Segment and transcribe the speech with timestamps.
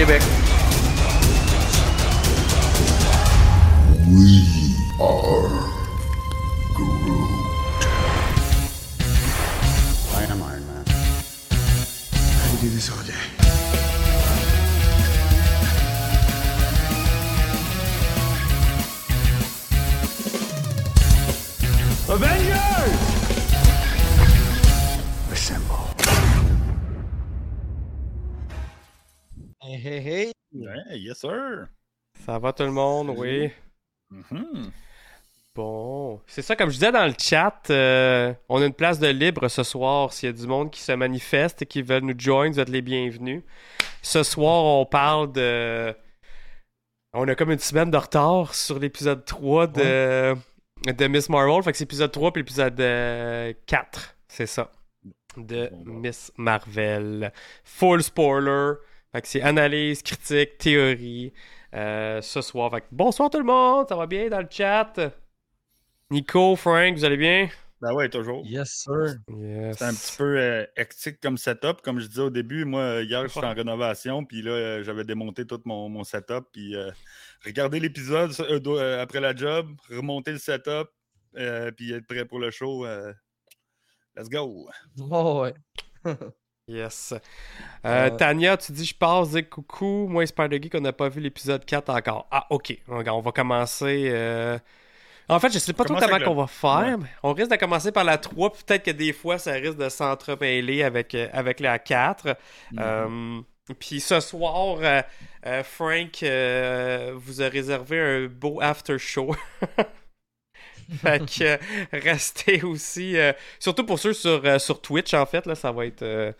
[0.00, 0.39] Québec.
[32.40, 33.50] Va tout le monde, oui.
[34.10, 34.72] Mhm.
[35.54, 39.08] Bon, c'est ça, comme je disais dans le chat, euh, on a une place de
[39.08, 40.12] libre ce soir.
[40.12, 42.68] S'il y a du monde qui se manifeste et qui veulent nous joindre, vous êtes
[42.68, 43.42] les bienvenus.
[44.00, 45.94] Ce soir, on parle de.
[47.12, 50.36] On a comme une semaine de retard sur l'épisode 3 de...
[50.86, 51.62] de Miss Marvel.
[51.64, 54.16] Fait que c'est l'épisode 3 puis l'épisode euh, 4.
[54.28, 54.70] C'est ça.
[55.36, 55.68] De.
[55.84, 57.32] Miss Marvel.
[57.64, 58.74] Full spoiler.
[59.12, 61.32] Fait que c'est analyse, critique, théorie.
[61.74, 62.70] Euh, ce soir.
[62.70, 64.92] Fait que bonsoir tout le monde, ça va bien dans le chat?
[66.10, 67.48] Nico, Frank, vous allez bien?
[67.80, 68.44] Ben ouais, toujours.
[68.44, 69.14] Yes, sir.
[69.28, 69.78] Yes.
[69.78, 71.80] C'est un petit peu euh, hectique comme setup.
[71.82, 75.04] Comme je disais au début, moi, euh, hier, j'étais en rénovation, puis là, euh, j'avais
[75.04, 76.90] démonté tout mon, mon setup, puis euh,
[77.42, 80.88] regarder l'épisode euh, euh, après la job, remonter le setup,
[81.36, 82.84] euh, puis être prêt pour le show.
[82.84, 83.14] euh,
[84.14, 84.68] let's go!
[84.98, 85.54] Oh, ouais.
[86.70, 87.12] Yes.
[87.12, 87.18] Euh,
[87.84, 90.06] Euh, Tania, tu dis je passe, dis coucou.
[90.08, 92.26] Moi, Spider Geek, on n'a pas vu l'épisode 4 encore.
[92.30, 92.76] Ah, ok.
[92.88, 94.08] On va commencer.
[94.12, 94.58] euh,
[95.28, 96.98] En fait, je sais pas trop comment qu'on va faire.
[97.22, 99.88] On risque de commencer par la 3, puis peut-être que des fois, ça risque de
[99.88, 102.36] s'entremêler avec, avec la 4.
[102.78, 103.40] Euh,
[103.78, 105.02] puis ce soir, euh,
[105.46, 109.34] euh, Frank euh, vous a réservé un beau after show.
[111.02, 111.58] fait que
[111.96, 113.16] restez aussi.
[113.58, 116.34] surtout pour ceux sur, sur Twitch, en fait, là, ça va être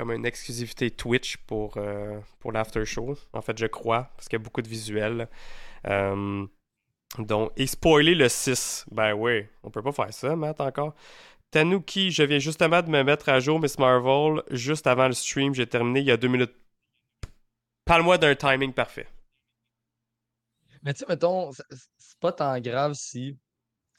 [0.00, 3.18] comme une exclusivité Twitch pour, euh, pour l'after show.
[3.34, 5.28] En fait, je crois, parce qu'il y a beaucoup de visuels.
[5.86, 6.46] Euh,
[7.18, 8.86] donc, et spoiler le 6.
[8.90, 10.94] Ben oui, on peut pas faire ça, Matt, encore.
[11.50, 15.54] Tanuki, je viens justement de me mettre à jour Miss Marvel juste avant le stream.
[15.54, 16.54] J'ai terminé il y a deux minutes.
[17.84, 19.06] Parle-moi d'un timing parfait.
[20.82, 23.36] Mais tu sais, mettons, c'est pas tant grave si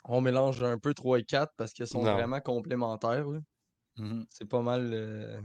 [0.05, 2.13] on mélange un peu 3 et 4 parce qu'ils sont Non.
[2.13, 3.27] vraiment complémentaires.
[3.97, 4.25] Mhm.
[4.31, 5.39] C'est pas mal euh,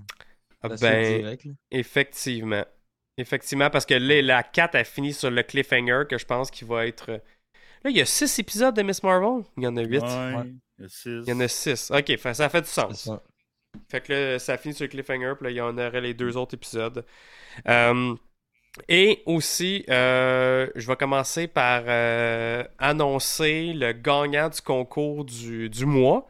[0.80, 1.52] ben, directe, là.
[1.70, 2.64] Effectivement.
[3.18, 6.66] Effectivement, parce que là, la 4 a fini sur le cliffhanger que je pense qu'il
[6.68, 7.10] va être.
[7.10, 7.18] euh,
[7.84, 9.44] Là, il y a 6 épisodes de Miss Marvel?
[9.56, 10.02] Il y en a 8.
[10.02, 11.08] Ouais, il y a six.
[11.26, 11.90] Il y en a 6.
[11.90, 13.04] Ok, fait- ça fait du sens.
[13.04, 13.22] ça.
[13.90, 16.14] Fait que là, ça finit sur le cliffhanger, puis là, il y en aurait les
[16.14, 17.04] deux autres épisodes.
[17.68, 18.14] Euh,
[18.88, 25.86] et aussi, euh, je vais commencer par euh, annoncer le gagnant du concours du, du
[25.86, 26.28] mois.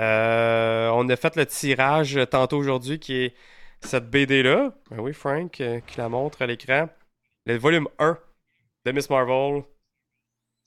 [0.00, 3.34] Euh, on a fait le tirage tantôt aujourd'hui qui est
[3.80, 4.72] cette BD-là.
[4.90, 6.88] Ben oui, Frank, euh, qui la montre à l'écran.
[7.46, 8.18] Le volume 1
[8.84, 9.62] de Miss Marvel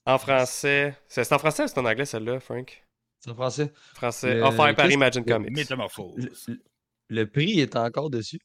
[0.05, 0.95] en français.
[1.07, 2.83] C'est c'est en français ou c'est en anglais celle-là, Frank?
[3.19, 3.71] C'est en français.
[3.93, 4.35] Français.
[4.35, 5.51] Le- Offert par Imagine le- Comics.
[5.55, 6.15] Métamorphose.
[6.47, 6.61] Le, le-
[7.09, 8.39] le prix est encore dessus.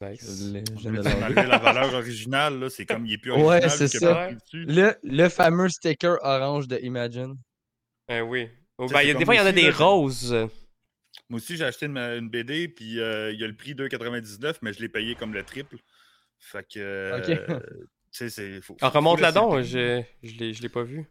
[0.00, 0.50] Nice.
[0.82, 3.70] Je la valeur originale, là, c'est comme il est plus Ouais, original.
[3.70, 4.30] c'est y a ça.
[4.52, 7.36] Le, le fameux sticker orange de Imagine.
[8.08, 8.48] Ben oui.
[8.78, 10.48] Oh, ben, c'est il y a- des fois, il y en a des roses.
[11.32, 14.58] Moi aussi, j'ai acheté une, une BD, puis euh, il y a le prix 2,99,
[14.60, 15.78] mais je l'ai payé comme le triple.
[16.38, 16.78] Fait que.
[16.78, 17.56] euh, Ok.
[17.64, 18.60] tu sais, c'est.
[18.60, 19.70] Faut, Ah, faut remonte laisser là-dedans, le prix.
[19.70, 21.06] je je l'ai je l'ai pas vu.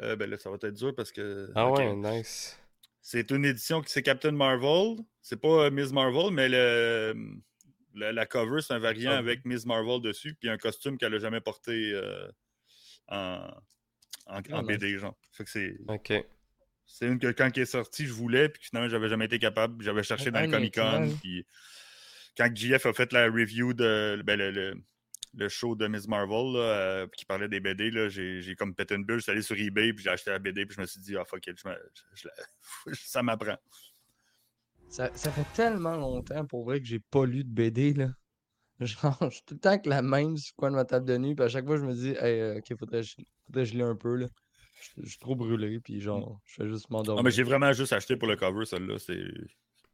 [0.00, 1.50] Euh, ben là, ça va être dur parce que.
[1.56, 2.56] Ah ouais, nice.
[3.00, 4.98] C'est une édition qui c'est Captain Marvel.
[5.22, 7.14] C'est pas euh, Miss Marvel, mais le,
[7.94, 9.18] le- la cover, c'est un variant Ah.
[9.18, 12.28] avec Miss Marvel dessus, puis un costume qu'elle a jamais porté euh,
[13.08, 13.48] en,
[14.26, 15.16] en, en Ah, BD, genre.
[15.32, 15.76] Fait que c'est.
[15.88, 16.12] Ok.
[16.94, 19.82] C'est une que quand elle est sortie, je voulais, puis finalement, j'avais jamais été capable.
[19.82, 21.06] J'avais cherché dans le Comic Con.
[21.22, 21.46] Puis
[22.36, 24.74] quand JF a fait la review de ben, le, le-
[25.34, 28.74] le show de Miss Marvel, là, euh, qui parlait des BD, là, j'ai, j'ai comme
[28.74, 29.16] pété une bulle.
[29.16, 31.16] Je suis allé sur eBay, puis j'ai acheté la BD, puis je me suis dit,
[31.16, 31.74] ah fuck it, je me-
[32.14, 33.56] je- je la- ça m'apprend.
[34.90, 37.94] Ça, ça fait tellement longtemps pour vrai que j'ai pas lu de BD.
[37.94, 38.10] Là.
[38.80, 41.06] Genre, je suis tout le temps avec la même sur le coin de ma table
[41.06, 41.34] de nuit.
[41.34, 43.02] Puis à chaque fois, je me dis, hey, euh, ok, faudrait,
[43.46, 44.16] faudrait que je lis un peu.
[44.16, 44.26] Là.
[44.96, 45.80] Je, je suis trop brûlé.
[45.80, 47.22] Puis genre, je fais juste Ah, m'endormir.
[47.24, 48.98] mais j'ai vraiment juste acheté pour le cover, celle-là.
[48.98, 49.22] C'est...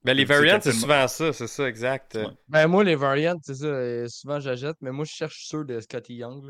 [0.05, 2.15] Ben, les C'est variants, c'est souvent ça, c'est ça, exact.
[2.15, 2.27] Ouais.
[2.49, 3.67] Ben, moi, les variants, c'est ça.
[3.67, 4.77] euh, souvent, j'achète.
[4.81, 6.45] Mais moi, je cherche ceux de Scotty Young.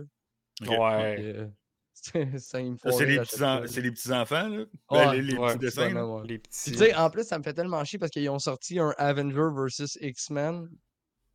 [0.61, 0.69] Là.
[0.69, 1.15] Ouais.
[1.17, 1.47] Puis, euh,
[1.95, 3.67] c'est- ça, il me Ça, faut c'est, rire les à petits chaque fois, en- là.
[3.67, 4.59] c'est les petits-enfants, là?
[4.59, 5.81] Ouais, Ben, les, les ouais, petits dessins.
[5.81, 5.89] là.
[5.89, 6.27] Vraiment, ouais.
[6.29, 6.73] Les Puis, petits.
[6.73, 9.49] tu sais, en plus, ça me fait tellement chier parce qu'ils ont sorti un Avenger
[9.57, 10.69] versus X-Men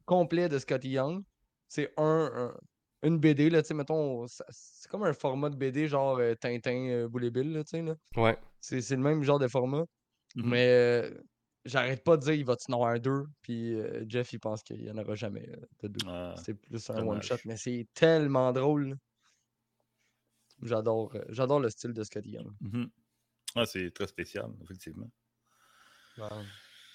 [0.05, 1.23] complet de Scotty Young.
[1.67, 2.53] C'est un, un,
[3.03, 6.87] une BD, là, tu sais, mettons, c'est comme un format de BD genre euh, Tintin,
[6.89, 7.95] euh, Boule et Bill, là, tu sais, là.
[8.15, 8.37] Ouais.
[8.61, 9.85] C'est c'est le même genre de format.
[10.35, 10.49] Mhm.
[10.49, 11.11] Mais euh,
[11.65, 14.63] j'arrête pas de dire il va en avoir un deux, puis euh, Jeff, il pense
[14.63, 16.05] qu'il y en aura jamais euh, de deux.
[16.07, 18.97] Ah, c'est plus un one-shot, mais c'est tellement drôle.
[20.61, 22.47] J'adore euh, j'adore le style de Scotty Young.
[22.61, 22.89] mhm.
[23.55, 25.09] Ah, c'est très spécial, effectivement.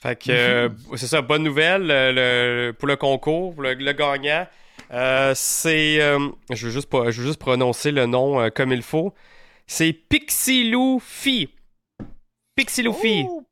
[0.03, 4.47] Fait que euh, c'est ça, bonne nouvelle le- pour le concours, pour le, le gagnant.
[4.91, 6.01] Euh, c'est.
[6.01, 9.13] euh, je, veux juste pas, je veux juste prononcer le nom euh, comme il faut.
[9.67, 9.93] C'est.
[9.93, 11.49] Pixie Luffy.
[13.29, 13.45] Oh!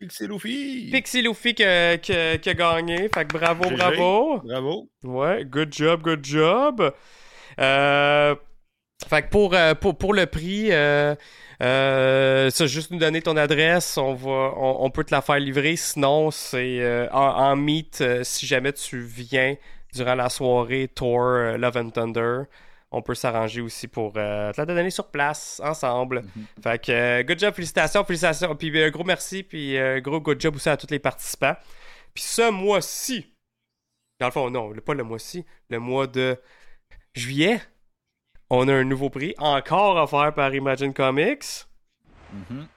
[0.90, 3.08] Pixie Luffy qui a, qui a- qui a gagné.
[3.14, 4.40] Fait que bravo, bravo.
[4.44, 4.88] Bravo!
[5.04, 6.92] Ouais, good job, good job.
[9.08, 11.14] Fait que pour, pour, pour le prix, euh,
[11.62, 15.38] euh, ça, juste nous donner ton adresse, on, va, on, on peut te la faire
[15.38, 15.76] livrer.
[15.76, 19.54] Sinon, c'est euh, en, en meet, euh, si jamais tu viens
[19.96, 22.42] durant la soirée Tour euh, Love and Thunder,
[22.90, 26.22] on peut s'arranger aussi pour euh, te la donner sur place, ensemble.
[26.62, 28.54] Fait que, euh, good job, félicitations, félicitations.
[28.54, 31.56] Puis, euh, gros merci, puis euh, gros good job aussi à tous les participants.
[32.14, 33.26] Puis ce mois-ci,
[34.20, 36.40] dans le fond, non, le- pas le mois-ci, le mois de
[37.14, 37.60] juillet,
[38.48, 41.66] on a un nouveau prix, encore offert par Imagine Comics.
[42.32, 42.68] Mhm.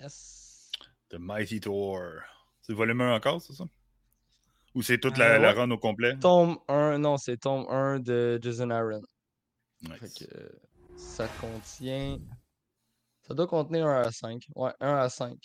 [0.00, 0.70] Yes.
[1.10, 2.00] The Mighty Tour.
[2.62, 3.64] C'est le volume 1 encore, c'est ça?
[4.74, 5.58] Ou c'est toute Euh, la, la ouais.
[5.60, 6.16] run au complet?
[6.18, 9.02] Tome 1, non, c'est tome 1 de Jason Aaron.
[9.82, 10.14] Fait Nice.
[10.14, 10.48] que euh,
[10.96, 12.18] ça contient.
[13.22, 14.46] Ça doit contenir 1 à 5.
[14.54, 15.36] Ouais, 1 à 5.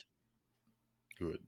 [1.20, 1.40] Good.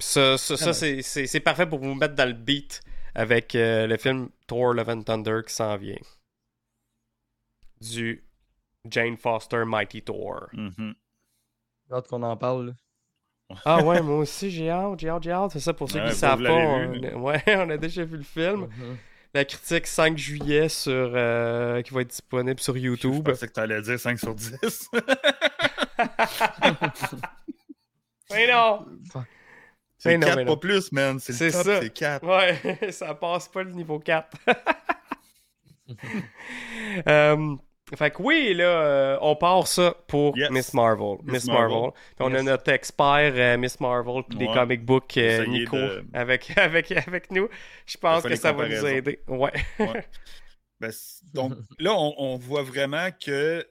[0.00, 0.78] Ça, ça, ça, nice.
[0.78, 2.80] c'est- c'est c'est parfait pour vous mettre dans le beat
[3.14, 5.98] avec euh, le film Thor Love and Thunder qui s'en vient.
[7.80, 8.24] Du
[8.88, 10.48] Jane Foster Mighty Thor.
[10.52, 10.94] J'ai
[11.92, 12.66] hâte qu'on en parle.
[12.68, 12.72] là.
[13.64, 15.50] Ah ouais, moi aussi j'ai hâte, j'ai hâte, j'ai hâte.
[15.52, 16.48] C'est ça pour ceux Ouais, qui vous savent pas.
[16.48, 18.62] l'avez vu, on- Ouais, on a déjà vu le film.
[18.62, 18.96] Mhm.
[19.34, 23.24] La critique 5 juillet sur euh, qui va être disponible sur Je YouTube.
[23.24, 24.58] pensais que tu allais dire 5 sur 10.
[28.30, 28.86] Mais non!
[29.98, 30.54] c'est Mais non, 4, mais non.
[30.54, 31.18] pas plus, man.
[31.20, 31.80] C'est le top, ça.
[31.82, 32.26] c'est 4.
[32.26, 34.36] Ouais, ça passe pas le niveau 4.
[37.08, 37.56] Euh,
[37.96, 40.50] fait que oui, là, euh, on part ça pour Yes.
[40.50, 41.18] Miss Marvel.
[41.24, 41.70] Miss Miss Marvel.
[41.70, 41.90] Marvel.
[41.92, 44.54] Puis on a notre expert euh, Miss Marvel puis des Ouais.
[44.54, 47.48] comic books euh, Nico de- avec, avec, avec nous.
[47.86, 49.20] Je pense que ça va nous aider.
[49.28, 49.52] Ouais.
[49.78, 50.06] Ouais.
[50.80, 50.90] Ben,
[51.34, 53.66] donc là, on, on voit vraiment que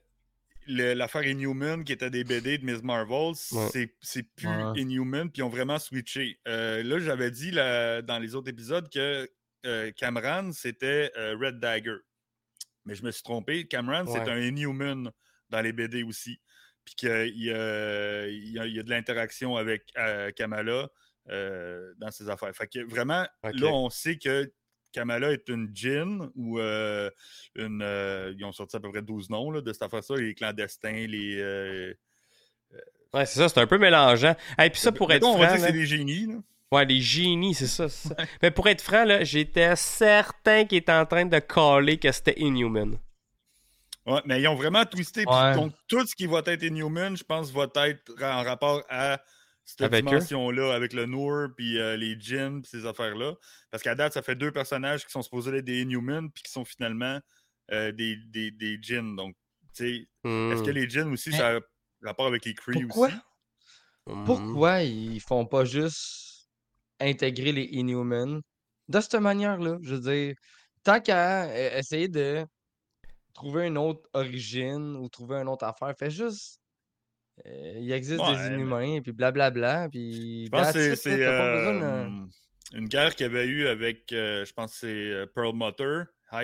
[0.68, 4.80] l'affaire Inhuman, qui était des BD de Miss Marvel, c'est c'est plus Ouais.
[4.80, 6.40] Inhuman, puis ils ont vraiment switché.
[6.48, 9.30] Euh, là, j'avais dit là, dans les autres épisodes que
[9.66, 11.96] euh, Cameron, c'était euh, Red Dagger.
[12.86, 13.66] Mais je me suis trompé.
[13.68, 15.12] Cameron, c'est un Inhuman
[15.50, 16.40] dans les BD aussi.
[16.86, 20.90] Puis qu'il y a, il y a- il y a de l'interaction avec euh, Kamala
[21.30, 22.54] euh, dans ses affaires.
[22.56, 24.52] Fait que vraiment, là, on sait que
[24.92, 27.10] Kamala est une djinn ou euh,
[27.56, 27.82] une.
[28.38, 31.96] ils ont sorti à peu près 12 noms là, de cette affaire-là, les clandestins, les.
[33.14, 34.36] Ouais, c'est ça, c'est un peu mélangeant.
[34.62, 36.26] Et puis ça, pour être mettons, on va dire que c'est des génies.
[36.26, 36.36] Là.
[36.74, 37.88] Ouais, les génies, c'est ça.
[38.42, 42.40] Mais pour être franc, là, j'étais certain qu'il était en train de caller que c'était
[42.40, 42.98] Inhuman.
[44.06, 45.24] Ouais, mais ils ont vraiment twisté.
[45.28, 45.54] Ouais.
[45.56, 49.22] Donc, tout ce qui va être Inhuman, je pense, va être en rapport à
[49.64, 50.08] cette Avec eux.
[50.10, 53.34] dimension-là, avec le Noor, puis euh, les djinns, puis ces affaires-là.
[53.72, 56.52] Parce qu'à date, ça fait deux personnages qui sont supposés être des Inhumans, puis qui
[56.52, 57.20] sont finalement
[57.72, 59.16] euh, des, des, des djinns.
[59.16, 59.36] Donc,
[59.74, 59.92] tu sais,
[60.26, 60.66] est-ce Hmm.
[60.66, 61.60] que les djinns aussi, Mais- ça a
[62.04, 63.08] rapport avec les Kree Pourquoi?
[63.08, 63.16] aussi?
[64.08, 64.26] Hmm.
[64.26, 66.33] Pourquoi ils font pas juste
[67.00, 68.42] intégrer les Inhumans
[68.88, 69.78] de cette manière-là?
[69.82, 70.36] Je veux dire,
[70.84, 72.46] tant qu'à euh, essayer de
[73.34, 76.60] trouver une autre origine ou trouver une autre affaire, fais juste.
[77.48, 80.46] euh, il existe Ouais, des mais- Inhumains, puis blablabla, puis.
[80.46, 84.74] Je pense que c'est de- une guerre qu'il y avait eu avec, euh, je pense
[84.74, 86.42] que c'est euh, Pearl Mutter, en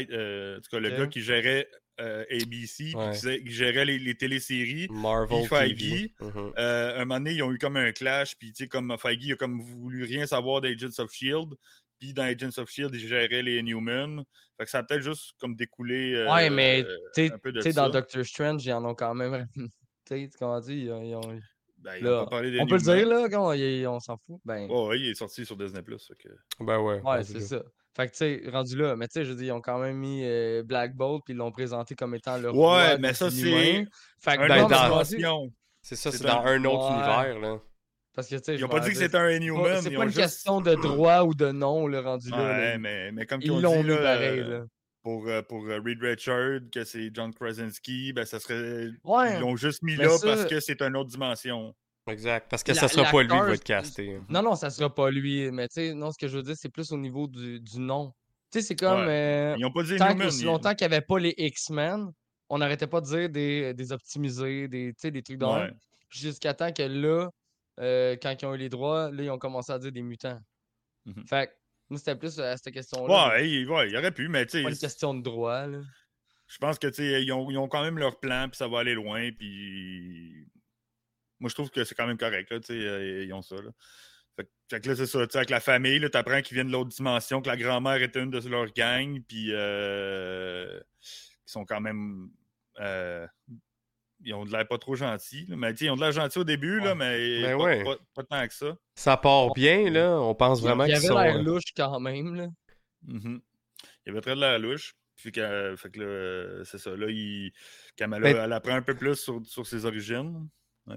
[0.61, 1.67] tout cas, le gars qui gérait
[1.99, 3.11] euh, ABC, puis Ouais.
[3.11, 4.87] qui, gé- qui gérait les, les téléséries.
[4.89, 6.13] Marvel Puis Feige, TV.
[6.21, 6.53] Mhm.
[6.57, 9.31] Euh, un moment donné, ils ont eu comme un clash, puis tu sais, comme Feige
[9.31, 11.55] a comme voulu rien savoir d'Agents of S.H.I.E.L.D.,
[11.99, 14.23] puis dans Agents of S.H.I.E.L.D., il gérait les Inhumans.
[14.57, 17.61] Fait que ça a peut-être juste comme découlé euh, Ouais, mais tu sais- de tu
[17.61, 17.89] sais, dans.
[17.89, 19.47] Doctor Strange, ils en ont quand même.
[20.07, 21.39] Tu sais, comment on dit, ils ont- ils ont-
[21.77, 23.99] Ben, ils là, ont pas parlé des on peut le dire, là, quand on, on
[23.99, 24.41] s'en fout.
[24.43, 25.81] Ben, ouais, il est sorti sur Disney+.
[25.83, 26.29] que-
[26.63, 26.99] Ben ouais.
[27.01, 27.63] Ouais, c'est ça.
[27.95, 29.79] Fait que, tu sais, rendu là, mais tu sais, je veux dire, ils ont quand
[29.79, 33.09] même mis euh, Black Bolt puis ils l'ont présenté comme étant le Ouais, roi mais
[33.09, 33.85] des ça, c'est.
[34.21, 35.53] Fait que, Un Ben, non, autre mais dans- dis- dimension.
[35.81, 36.93] C'est ça, C'est dans un autre Ouais.
[36.93, 37.59] univers, là.
[38.15, 39.81] Parce que, tu sais, Ils je ont pas dit que dis, c'était un Inhuman.
[39.81, 42.37] C'est pas ont une juste- question de droit ou de nom, le rendu là.
[42.37, 42.43] là.
[42.59, 44.65] Ouais, mais, mais comme ils Ils ont l'ont dit là, pareil, euh, là.
[45.03, 48.89] pour, euh, pour Reed Richard, que c'est John Krasinski, ben ça serait.
[49.03, 49.35] Ouais.
[49.35, 51.73] Ils l'ont juste mis Mais là ça- parce que c'est une autre dimension.
[52.11, 52.47] Exact.
[52.49, 54.19] Parce que La- ça sera pas lui qui va être casté.
[54.29, 55.49] Non, non, ça sera pas lui.
[55.51, 57.79] Mais tu sais, non, ce que je veux dire, c'est plus au niveau du, du
[57.79, 58.13] nom.
[58.51, 59.01] Tu sais, c'est comme.
[59.01, 59.53] Ouais.
[59.53, 60.27] euh, Ils n'ont pas dit tant Newman.
[60.27, 62.11] aussi ils- longtemps qu'il n'y avait pas les X-Men,
[62.49, 65.41] on n'arrêtait pas de dire des, des optimisés, des, tu sais, des trucs.
[65.41, 65.71] Ouais.
[66.09, 67.29] Jusqu'à temps que là,
[67.79, 70.39] euh, quand ils ont eu les droits, là, ils ont commencé à dire des mutants.
[71.05, 71.25] Mhm.
[71.27, 71.51] Fait que,
[71.91, 73.29] moi, c'était plus à cette question-là.
[73.29, 75.67] Ouais, il, ouais, il aurait pu, mais tu C'est pas une sais, question de droit,
[75.67, 75.79] là.
[76.47, 78.67] je pense que tu sais, ils ont, ils ont quand même leur plan, puis ça
[78.67, 80.47] va aller loin, puis
[81.39, 83.55] moi je trouve que c'est quand même correct, là, tu sais, euh, ils ont ça.
[83.55, 83.71] Là.
[84.35, 86.55] Fait, que- fait que là, c'est ça, tu sais, avec la famille, là, t'apprends qu'ils
[86.55, 91.51] viennent de l'autre dimension, que la grand-mère était une de leur gang, puis euh, ils
[91.51, 92.29] sont quand même.
[92.79, 93.27] euh,
[94.21, 96.11] ils ont de l'air pas trop gentils, là, mais tu sais, ils ont de l'air
[96.11, 97.83] gentils au début, là, mais Ben pas, ouais.
[97.85, 98.75] pas- pas tant que ça.
[98.95, 100.19] Ça part bien, là.
[100.19, 101.17] On pense vraiment Il qu'ils avait sont.
[101.19, 102.47] l'air euh, louche quand même, là.
[103.03, 103.41] Mhm.
[104.05, 104.93] Il avait très de la louche.
[105.15, 106.95] Puis que, fait que là, euh, c'est ça.
[106.95, 107.51] Là, il,
[107.97, 110.47] Kamala, Ben- elle apprend un peu plus sur, sur ses origines.
[110.87, 110.95] Ouais,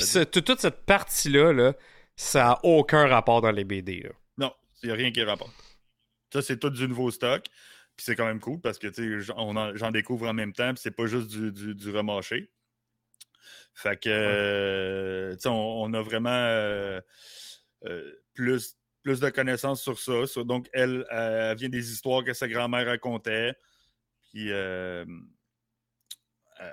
[0.00, 1.74] Ça puis toute, cette partie-là, là,
[2.16, 4.00] ça n'a aucun rapport dans les BD.
[4.00, 4.10] là.
[4.38, 5.52] Non, il n'y a rien qui rapporte.
[6.32, 7.44] Ça, c'est tout du nouveau stock.
[7.96, 8.88] Puis c'est quand même cool parce que
[9.20, 10.72] j'en découvre en même temps.
[10.72, 12.50] Puis c'est pas juste du, du, du remâché.
[13.74, 17.00] Fait que, euh, on, on a vraiment euh,
[17.86, 20.26] euh, plus, plus de connaissances sur ça.
[20.26, 23.54] Sur- donc, elle, elle vient des histoires que sa grand-mère racontait.
[24.30, 24.50] Puis,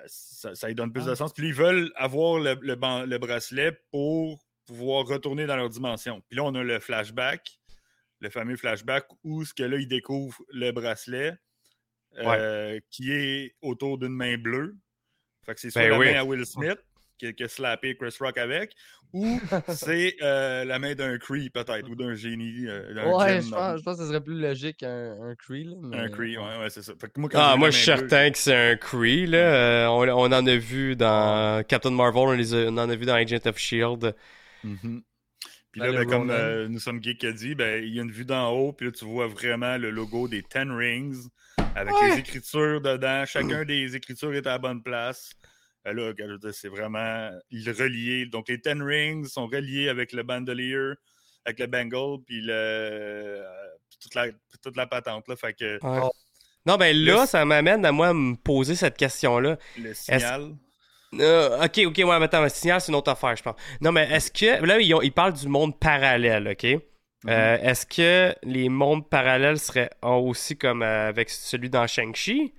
[0.07, 1.33] ça, ça lui donne plus de sens.
[1.33, 6.21] Puis, ils veulent avoir le, le ban- le bracelet pour pouvoir retourner dans leur dimension.
[6.27, 7.59] Puis là, on a le flashback,
[8.19, 11.37] le fameux flashback où ce que là, ils découvrent le bracelet
[12.17, 14.75] euh, qui est autour d'une main bleue.
[15.45, 16.07] Fait que c'est soit Ben la oui.
[16.09, 16.13] Ah.
[16.13, 16.79] main à Will Smith
[17.17, 18.75] qui a slappé Chris Rock avec,
[19.13, 22.67] ou c'est euh, la main d'un Cree peut-être, ou d'un génie.
[22.67, 25.63] euh, d'un Ouais, je pense, je pense que ce serait plus logique un, un Cree,
[25.65, 25.75] là.
[25.93, 26.93] Un Cree, ouais, ouais, c'est ça.
[26.99, 29.37] Fait que moi, quand Ah, moi, je suis certain que c'est un Cree, là.
[29.37, 32.95] Euh, on, on en a vu dans Captain Marvel, on, les a- on en a
[32.95, 34.13] vu dans Agent of Shield.
[34.63, 35.03] Mhm.
[35.71, 38.11] Puis là, ben, comme euh, nous sommes geeks a dit, ben, il y a une
[38.11, 41.27] vue d'en haut, puis là, tu vois vraiment le logo des Ten Rings
[41.75, 43.25] avec les écritures dedans.
[43.25, 45.31] Chacun des écritures est à la bonne place.
[45.87, 48.25] Euh, là, c'est vraiment il relié.
[48.25, 50.93] Donc, les Ten Rings sont reliés avec le bandolier,
[51.45, 53.43] avec le bangle, puis le, euh,
[53.89, 54.25] puis toute, la,
[54.61, 55.27] toute la patente.
[55.27, 55.35] Là.
[55.35, 56.09] Fait que Ouais.
[56.65, 59.57] Non, ben là, Le- ça m'amène à moi me poser cette question-là.
[59.79, 60.51] le signal.
[61.13, 63.55] Euh, ok, ok, ouais, mais attends, le signal, c'est une autre affaire, je pense.
[63.79, 64.61] Non, mais est-ce que.
[64.65, 66.63] Là, ils, ont- ils parlent du monde parallèle, ok?
[67.23, 67.29] Mhm.
[67.29, 72.53] Euh, est-ce que les mondes parallèles seraient aussi comme euh, avec celui dans Shang-Chi?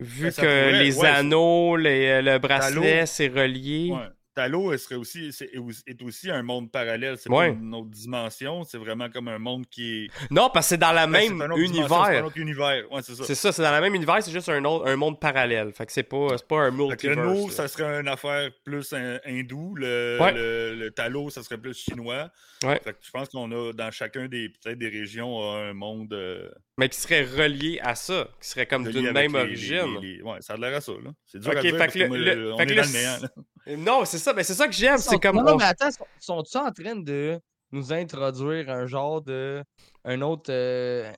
[0.00, 3.90] Vu Ben, que pourrait, les ouais, anneaux, les- le bracelet, c'est relié.
[3.92, 4.08] Ouais.
[4.36, 7.16] Talo elle serait aussi, est aussi- est aussi un monde parallèle.
[7.18, 7.48] C'est Ouais.
[7.52, 8.62] pas une autre dimension.
[8.64, 10.08] C'est vraiment comme un monde qui est.
[10.30, 12.26] Non, parce que c'est dans la même un autre dimension, C'est un univers.
[12.26, 12.92] autre univers.
[12.92, 13.24] Ouais, c'est ça.
[13.24, 15.72] C'est ça, c'est dans la même univers, c'est juste un, autre, un monde parallèle.
[15.72, 17.18] Fait que c'est pas, pas un le multiverse.
[17.18, 17.52] nous, là.
[17.52, 19.74] ça serait une affaire plus hin- hindou.
[19.74, 20.32] Le, Ouais.
[20.32, 22.30] le, le talo, ça serait plus chinois.
[22.62, 22.78] Ouais.
[22.84, 26.88] Fait que je pense qu'on a dans chacun des des régions un monde euh, Mais
[26.90, 29.98] qui serait relié à ça, qui serait comme d'une même les- origine.
[30.02, 30.92] les- les- Ouais, ça a l'air à ça.
[30.92, 31.10] là.
[31.26, 32.92] C'est dur Ok, à dire fait que le- le- le- on est dans le- le
[32.92, 33.16] néant.
[33.22, 33.28] là.
[33.66, 35.36] Non, c'est ça, mais c'est ça que j'aime, c'est Sont- comme.
[35.36, 37.40] Non, non, on- mais attends, sont- sont-ils en train de
[37.72, 39.62] nous introduire un genre de.
[40.04, 41.12] un autre euh,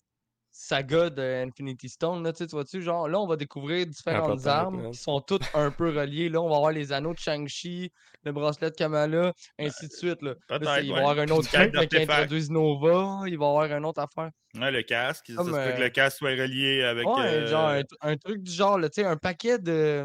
[0.50, 4.38] saga de Infinity Stone, là, tu sais, tu vois-tu, genre, là, on va découvrir différentes
[4.42, 7.18] peut-être, armes qui sont toutes un peu reliées, là, on va avoir les anneaux de
[7.18, 7.92] Shang-Chi,
[8.24, 10.34] le bracelet de Kamala, ainsi de suite, là.
[10.50, 13.64] Là, il va y avoir un autre truc, qui introduise Nova, il va y avoir
[13.66, 14.30] une autre affaire.
[14.56, 15.26] Ouais, le casque.
[15.28, 17.06] Ça Comme, se peut que euh, le casque soit relié avec.
[17.06, 20.04] Ouais, euh, genre, un, un truc du genre, là, tu sais, un paquet de.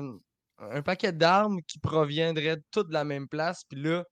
[0.71, 4.03] Un paquet d'armes qui proviendraient toutes de la même place, puis là,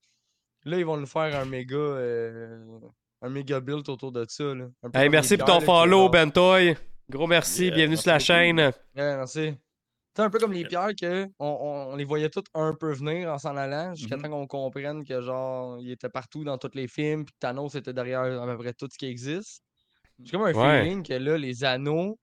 [0.65, 1.75] là, ils vont nous faire un méga.
[1.77, 2.59] euh,
[3.23, 4.65] un méga build autour de ça, là.
[4.81, 6.75] Un peu Hey, merci pour ton là, follow, Bentoy.
[7.09, 8.25] Gros merci, Yeah, bienvenue merci sur la beaucoup.
[8.25, 8.59] chaîne.
[8.59, 8.71] Ouais,
[9.17, 9.53] merci.
[10.15, 12.91] C'est un peu comme les pierres que on, on- on les voyait toutes un peu
[12.93, 14.23] venir en s'en allant, jusqu'à Mhm.
[14.23, 17.75] temps qu'on comprenne que genre il était partout dans tous les films, puis que Thanos
[17.75, 19.61] était derrière à peu près tout ce qui existe.
[20.23, 20.81] J'ai comme un Ouais.
[20.83, 22.17] feeling que là, les anneaux,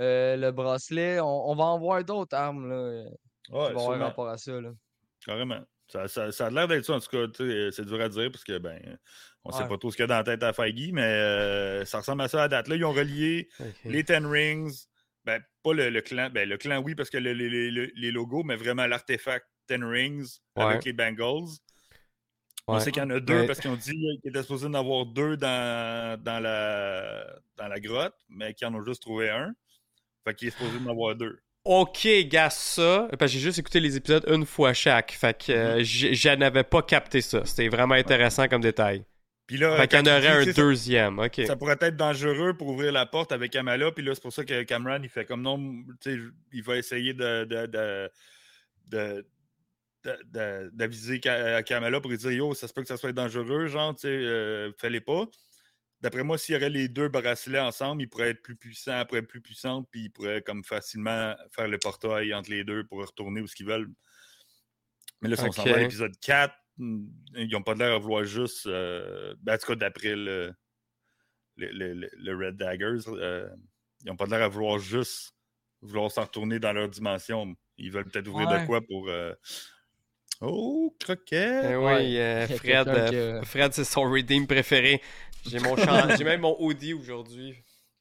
[0.00, 3.04] euh, le bracelet, on, on va en voir d'autres armes là,
[3.50, 4.60] Ouais, avoir rapport à ça.
[4.60, 4.70] Là.
[5.24, 5.60] Carrément.
[5.88, 7.26] Ça, ça, ça a l'air d'être ça, en tout cas.
[7.34, 8.78] sais, C'est dur à dire parce que, ben,
[9.44, 9.68] on sait Ouais.
[9.68, 12.22] pas trop ce qu'il y a dans la tête à Feige, mais euh, ça ressemble
[12.22, 12.68] à ça à la date.
[12.68, 13.48] Là, ils ont relié
[13.84, 14.84] les Ten Rings.
[15.24, 16.28] Ben, pas le, le clan.
[16.32, 19.46] Ben, le clan, oui, parce que le- le- le- le- les logos, mais vraiment l'artefact
[19.66, 21.48] Ten Rings avec les Bengals.
[22.66, 24.66] On sait qu'il y en a deux Mais- parce qu'ils ont dit qu'il était supposé
[24.66, 27.26] en avoir deux dans, dans, la,
[27.56, 29.54] dans la grotte, mais qu'ils en ont juste trouvé un.
[30.26, 31.38] Fait qu'il est supposé en avoir deux.
[31.70, 33.08] Ok, gars, ça.
[33.18, 35.12] Parce que j'ai juste écouté les épisodes une fois chaque.
[35.12, 35.58] Fait que Mhm.
[35.58, 37.44] euh, j- je n'avais pas capté ça.
[37.44, 39.04] C'était vraiment intéressant comme détail.
[39.46, 41.18] Puis là, Fait qu'il y en aurait un deuxième.
[41.18, 41.42] Ok.
[41.46, 43.92] Ça pourrait être dangereux pour ouvrir la porte avec Kamala.
[43.92, 45.58] Puis là, c'est pour ça que Cameron, il fait comme non,
[46.52, 49.26] il va essayer de, de,
[50.72, 53.94] d'aviser à Kamala pour lui dire Yo, ça se peut que ça soit dangereux, genre,
[53.94, 55.26] tu sais, euh, fais-les pas.
[56.00, 59.20] D'après moi, s'il y aurait les deux bracelets ensemble, il pourrait être plus puissant, être
[59.22, 63.40] plus puissant, puis il pourrait comme facilement faire le portail entre les deux pour retourner
[63.40, 63.90] où ce qu'ils veulent.
[65.20, 67.04] Mais là, si on s'en va à l'épisode 4, hmm,
[67.36, 68.66] ils n'ont pas l'air à vouloir juste.
[68.66, 70.52] euh, ben, en tout cas, d'après le,
[71.56, 73.48] le, le- le- le Red Daggers, euh,
[74.04, 75.32] ils n'ont pas l'air à vouloir juste
[75.82, 77.56] vouloir s'en retourner dans leur dimension.
[77.76, 78.60] Ils veulent peut-être ouvrir Ouais.
[78.62, 79.08] de quoi pour.
[79.08, 79.32] euh,
[80.40, 81.62] Oh, croquet!
[81.72, 81.96] Eh Ouais.
[81.96, 85.02] oui, euh, a Fred, euh, Fred c'est son redeem préféré.
[85.46, 85.76] J'ai mon
[86.16, 87.54] j'ai même mon hoodie aujourd'hui.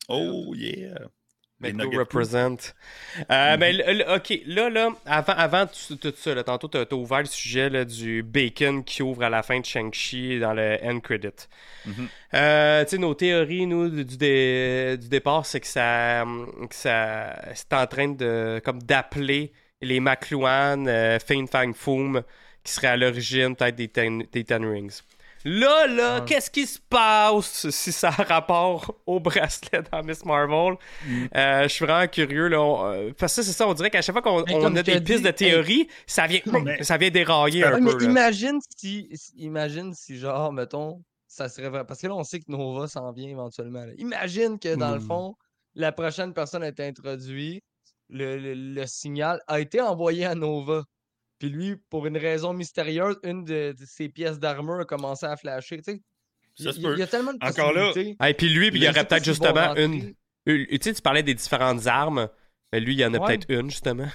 [0.09, 0.97] Oh, yeah!
[1.59, 2.73] Les McDo Nuggets represent.
[3.31, 3.59] Euh, Mhm.
[3.59, 6.93] ben, le- le- ok, là, là, avant, avant tout, tout ça, là, tantôt, tu as,
[6.93, 10.77] ouvert le sujet là, du bacon qui ouvre à la fin de Shang-Chi dans le
[10.83, 11.29] end credit.
[11.85, 12.07] Mhm.
[12.35, 16.23] Euh, tu sais, nos théories, nous, du, dé- du départ, c'est que ça,
[16.69, 19.51] que ça, c'est en train de, comme d'appeler
[19.81, 22.21] les McLuhan, euh, Fein Fang Foom,
[22.63, 25.01] qui seraient à l'origine peut-être des Ten, des Ten Rings.
[25.49, 26.25] Là, là, Ouais.
[26.25, 30.75] qu'est-ce qui se passe si ça a rapport au bracelet dans Miss Marvel?
[31.35, 32.59] Euh, je suis vraiment curieux, là.
[32.61, 34.99] on- euh, parce que c'est ça, on dirait qu'à chaque fois qu'on on a des
[34.99, 38.03] pistes de théorie, ça, vient, Mais- ça vient dérailler un mais peu.
[38.03, 41.85] imagine si, si- imagine si, genre, mettons, ça serait vrai.
[41.85, 43.85] Parce que là, on sait que Nova s'en vient éventuellement.
[43.85, 43.93] là.
[43.97, 45.07] Imagine que, dans le Hmm.
[45.07, 45.35] fond,
[45.75, 47.63] la prochaine personne a été introduite,
[48.09, 50.83] le, le- le signal a été envoyé à Nova.
[51.39, 55.35] Puis lui, pour une raison mystérieuse, une de, de ses pièces d'armure a commencé à
[55.37, 55.77] flasher.
[55.81, 56.01] Tu sais,
[56.55, 57.93] Ça il y, a- il y a tellement de Encore là.
[58.19, 60.13] Ah, et puis lui, puis il y aurait peut-être justement une,
[60.45, 62.29] Tu sais, tu parlais des différentes armes.
[62.73, 63.37] Mais lui, il y en a Ouais.
[63.37, 64.07] peut-être une, justement.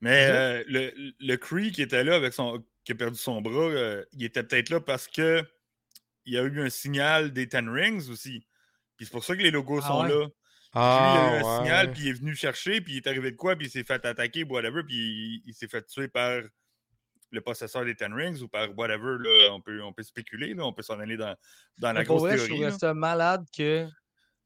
[0.00, 0.34] Mais Mhm.
[0.34, 2.64] euh, le, le Cree qui était là avec son.
[2.84, 5.44] qui a perdu son bras, euh, il était peut-être là parce que
[6.24, 8.44] il y a eu un signal des Ten Rings aussi.
[8.96, 10.08] Puis c'est pour ça que les logos Ah sont ouais?
[10.08, 10.26] là.
[10.72, 11.58] Puis Ah, lui, il a eu un ouais.
[11.64, 13.84] signal, puis il est venu chercher, puis il est arrivé de quoi, puis il s'est
[13.84, 16.40] fait attaquer, whatever, puis il, il s'est fait tuer par
[17.30, 19.16] le possesseur des Ten Rings ou par whatever.
[19.18, 21.34] Là, on, peut, on peut spéculer, là, on peut s'en aller dans,
[21.78, 22.50] dans la grosse vrai, je théorie.
[22.52, 22.78] trouvais là.
[22.78, 23.86] ça malade que.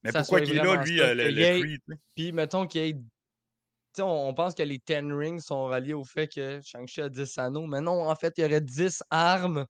[0.03, 1.79] Mais ça pourquoi qu'il est là, lui, euh, le, le sais?
[2.14, 2.92] Puis mettons qu'il y ait.
[2.94, 3.00] Tu
[3.96, 7.09] sais, on, on pense que les Ten Rings sont reliés au fait que Shang-Chi a
[7.09, 7.66] 10 anneaux.
[7.66, 9.66] Mais non, en fait, il y aurait 10 armes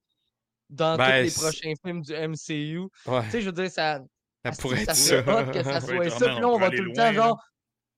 [0.69, 2.81] dans Ben, tous les prochains films du MCU.
[3.07, 4.01] Ouais, Tu sais, je veux dire, ça.
[4.53, 5.19] Ça pourrait être ça.
[5.21, 6.29] hot que ça soit ça.
[6.29, 7.39] Puis là, on va tout le temps, genre.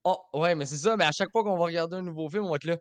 [0.05, 2.45] Oh, ouais, mais c'est ça, mais à chaque fois qu'on va regarder un nouveau film,
[2.45, 2.77] on va être là.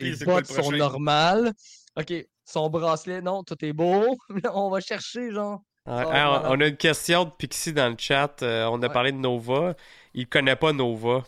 [0.00, 1.52] Les bottes sont normales.
[1.98, 2.14] Ok,
[2.44, 4.16] son bracelet, non, tout est beau.
[4.54, 5.60] On va chercher, genre.
[5.86, 8.42] Être on, a une question de Pixie dans le chat.
[8.42, 8.92] Euh, on a Ouais.
[8.92, 9.74] parlé de Nova.
[10.14, 11.24] Il connaît pas Nova.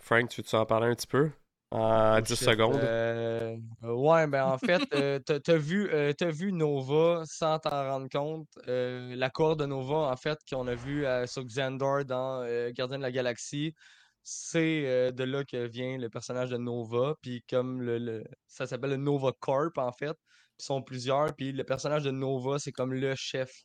[0.00, 1.30] Frank, tu veux-tu en parler un petit peu?
[1.70, 2.76] En 10 Shit, secondes.
[2.76, 8.08] euh, euh, ouais, ben en fait, euh, t'as vu, euh, vu Nova sans t'en rendre
[8.08, 8.48] compte.
[8.66, 13.12] la cour de Nova, en fait, qu'on a vu sur Xandor dans Gardien de la
[13.12, 13.74] Galaxie,
[14.22, 17.14] c'est de là que vient le personnage de Nova.
[17.20, 20.16] Puis comme le, le- ça s'appelle le Nova Corp, en fait.
[20.60, 21.34] Ils sont plusieurs.
[21.36, 23.64] Puis le personnage de Nova, c'est comme le chef,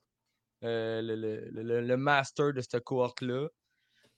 [0.61, 1.15] le, le-
[1.51, 3.47] le- le- le master de cette cohorte-là.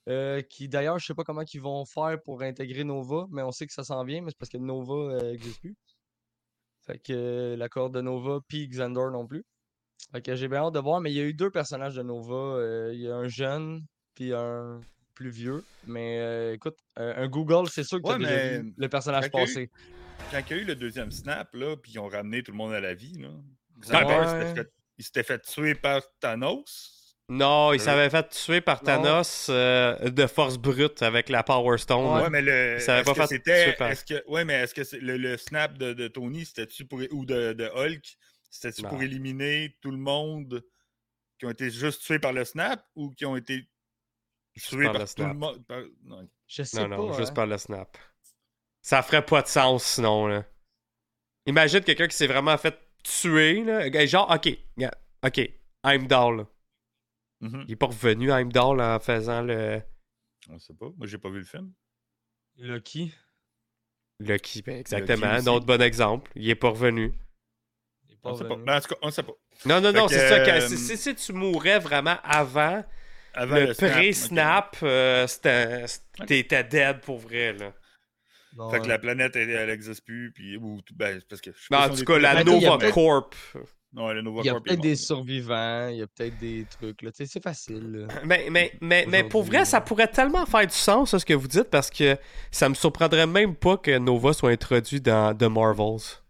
[0.08, 3.50] Euh, qui d'ailleurs, je sais pas comment ils vont faire pour intégrer Nova, mais on
[3.50, 5.74] sait que ça s'en vient, mais c'est parce que Nova n'existe plus.
[6.86, 9.44] Fait que euh, la cohorte de Nova puis Xandor non plus.
[10.12, 12.02] Fait que j'ai bien hâte de voir, mais il y a eu deux personnages de
[12.02, 12.34] Nova.
[12.58, 14.80] euh, Il y a un jeune puis un
[15.14, 15.64] plus vieux.
[15.86, 19.28] Mais euh, écoute, euh, un Google, c'est sûr que tu Ouais, mais vu le personnage
[19.30, 19.70] quand il y a eu- passé.
[20.30, 22.56] Quand il y a eu le deuxième snap, là, puis ils ont ramené tout le
[22.58, 23.80] monde à la vie, là, Ouais.
[23.80, 26.95] Xandor, il s'était fait- il s'était fait tuer par Thanos.
[27.28, 28.82] Non, il Euh, s'avait fait tuer par.
[28.82, 32.22] Thanos euh, de force brute avec la Power Stone.
[32.22, 32.78] Ouais, mais le.
[32.78, 33.64] Ça avait est-ce pas que fait c'était.
[33.64, 36.44] tuer par- Est-ce que, ouais, mais est-ce que c'est- le, le snap de, de Tony,
[36.44, 37.00] c'était-tu pour.
[37.10, 38.16] ou de, de Hulk,
[38.50, 40.62] c'était-tu pour éliminer tout le monde
[41.38, 43.68] qui ont été juste tués par le snap ou qui ont été
[44.54, 45.36] tués par par, le tout le snap.
[45.36, 45.66] monde?
[45.66, 46.28] par- non.
[46.46, 46.96] Je sais Non, pas.
[46.96, 47.34] non, juste hein.
[47.34, 47.98] par le snap.
[48.82, 50.44] Ça ferait pas de sens sinon, là.
[51.46, 54.06] Imagine quelqu'un qui s'est vraiment fait tuer, là.
[54.06, 54.48] Genre, ok,
[55.24, 55.50] ok,
[55.84, 56.46] Heimdall, là.
[57.40, 57.64] Mhm.
[57.68, 59.82] Il est pas revenu Heimdall en faisant le
[60.48, 60.86] On sait pas.
[60.96, 61.72] Moi, j'ai pas vu le film.
[62.58, 63.12] Lucky.
[64.20, 64.62] Lucky.
[64.62, 65.48] Ben, exactement, un aussi.
[65.48, 66.30] autre bon exemple.
[66.34, 67.12] Il est pas revenu.
[68.08, 68.50] il est pas On sait pas.
[68.54, 68.64] revenu.
[68.64, 69.32] Ben, en tout cas, on sait pas.
[69.66, 70.34] Non, non, Fait non, que, c'est ça.
[70.56, 72.82] euh, si- si, si tu mourrais vraiment avant,
[73.34, 75.84] Avant le, snap, pré-snap, euh, c'était-
[76.20, 76.26] Ok.
[76.26, 77.74] t'étais dead pour vrai, là.
[78.54, 78.70] Non.
[78.70, 80.32] Fait que la planète, elle, elle existe plus.
[80.32, 81.52] Puis, ou, ben, parce que.
[81.52, 83.34] je sais Mais pas en tout cas, la Ben, Nova Corp.
[83.96, 87.00] Non, le Nova Il y a peut-être des survivants, il y a peut-être des trucs.
[87.00, 87.10] Là.
[87.14, 88.06] C'est facile.
[88.06, 88.14] là.
[88.26, 91.32] Mais, mais, mais, mais pour vrai, ça pourrait tellement faire du sens, ça, ce que
[91.32, 92.18] vous dites, parce que
[92.50, 96.20] ça me surprendrait même pas que Nova soit introduit dans The Marvels.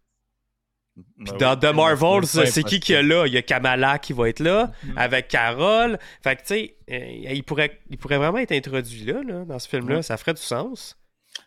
[0.94, 1.02] Puis
[1.32, 1.60] Ben dans oui.
[1.60, 3.26] The Marvels, c'est qui qui est là?
[3.26, 4.96] Il y a Kamala qui va être là, Mhm.
[4.96, 5.98] avec Carol.
[6.22, 9.58] Fait que, tu sais, euh, il, pourrait, il pourrait vraiment être introduit là, là dans
[9.58, 10.02] ce film-là.
[10.02, 10.96] Ça ferait du sens.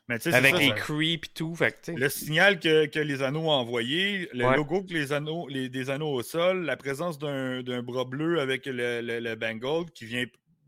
[0.09, 1.55] Mais Avec ça, les creeps et tout.
[1.55, 1.91] Fait que.
[1.91, 4.55] Le signal que, que les anneaux ont envoyé, le Ouais.
[4.57, 8.39] logo que les anneaux, les, des anneaux au sol, la présence d'un d'un bras bleu
[8.41, 10.25] avec le, le, le Bengal qui vient,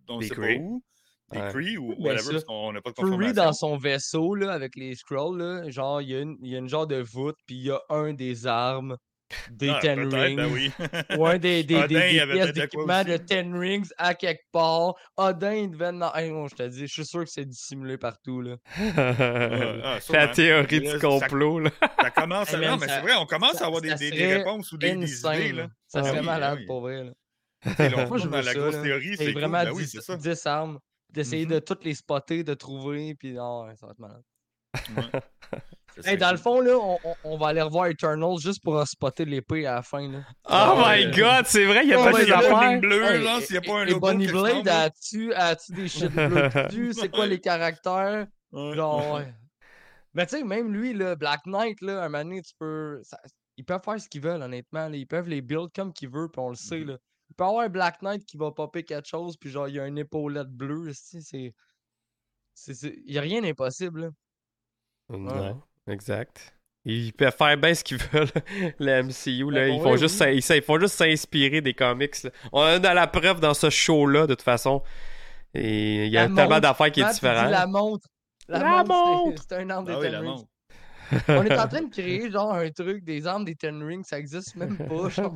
[0.08, 0.84] on ne sait pas où,
[1.32, 1.50] des Ouais.
[1.50, 3.34] Kree ou Ben, whatever, parce qu'on n'a pas de confirmation.
[3.44, 6.56] dans son vaisseau là, avec les scrolls, là, genre il y, a une, il y
[6.56, 8.96] a une genre de voûte, puis il y a un des armes
[9.52, 10.36] des Ah, Ten peut-être, Rings.
[10.36, 10.72] ben oui.
[11.18, 13.18] Ou un des, des, Odin, des- il des y avait pièces d'équipement de.
[13.18, 14.94] Ten Rings à quelque part.
[15.18, 15.92] Odin, il devait.
[16.16, 18.42] Hey, non, je te dis, je suis sûr que c'est dissimulé partout.
[18.42, 18.56] Là.
[18.98, 21.70] ah, La théorie Là, du ça- complot, là.
[22.02, 22.58] Ça commence à...
[22.58, 24.96] Hey, man, non, mais c'est vrai, on commence ça- à avoir des, réponses ou des,
[24.96, 25.52] des Insane, idées.
[25.54, 25.62] là.
[25.64, 25.70] Là.
[25.88, 26.66] Ça Ah serait oui, malade ah oui.
[26.66, 27.04] pour vrai.
[27.04, 27.12] Là.
[28.08, 28.82] Moi, je dans la ça, grosse là.
[28.84, 29.34] théorie, C'est cool.
[29.42, 30.16] vraiment Ben oui, 10, c'est ça.
[30.18, 30.80] 10 armes.
[31.12, 31.52] D'essayer Mhm.
[31.52, 34.22] de toutes les spotter, de trouver, puis non, ouais, ça va être malade.
[34.96, 35.20] Ouais.
[36.06, 36.78] Hey, dans le fond, là,
[37.24, 40.08] on, va aller revoir Eternals juste pour spotter l'épée à la fin.
[40.10, 40.20] Là.
[40.30, 42.70] Oh Ah, my god, c'est vrai, il y a pas des affaires.
[42.72, 43.98] ligne bleue, Hey, genre, s'il n'y a pas un logo.
[43.98, 46.94] Et Bonnie Blade, as-tu as-tu des shit bleus dessus?
[46.94, 48.28] C'est quoi les caractères?
[48.54, 49.34] Genre, ouais.
[50.14, 53.00] Mais tu sais, même lui, là, Black Knight, là, un moment donné, tu peux.
[53.04, 53.20] ça-
[53.58, 54.88] ils peuvent faire ce qu'ils veulent, honnêtement.
[54.90, 54.96] là.
[54.98, 56.80] Ils peuvent les build comme qu'ils veulent, puis on le sait.
[56.80, 56.88] Mhm.
[56.92, 56.98] là.
[57.30, 59.76] Il peut y avoir un Black Knight qui va popper quelque chose, puis genre, il
[59.76, 60.92] y a une épaulette bleue.
[60.94, 61.54] C'est.
[62.68, 64.02] Il n'y a rien d'impossible.
[64.02, 64.10] là.
[65.18, 66.54] Non, exact.
[66.84, 68.28] Ils peuvent faire bien ce qu'ils veulent,
[68.80, 69.52] le MCU.
[69.52, 69.68] Là.
[69.68, 70.42] Ben, Ils, font juste, oui.
[70.56, 72.24] ils font juste s'inspirer des comics.
[72.24, 72.32] là.
[72.52, 74.82] On a dans la preuve dans ce show-là, de toute façon.
[75.54, 77.50] Et il y a La tellement montre, d'affaires qui est différent.
[77.50, 78.08] La montre.
[78.48, 78.94] La, La montre, c'est-
[79.30, 79.44] montre!
[79.50, 80.46] c'est un arme des Ah oui, Ten la montre.
[81.28, 84.18] On est en train de créer genre un truc, des armes des Ten Rings, ça
[84.20, 85.10] existe même pas.
[85.10, 85.34] Genre.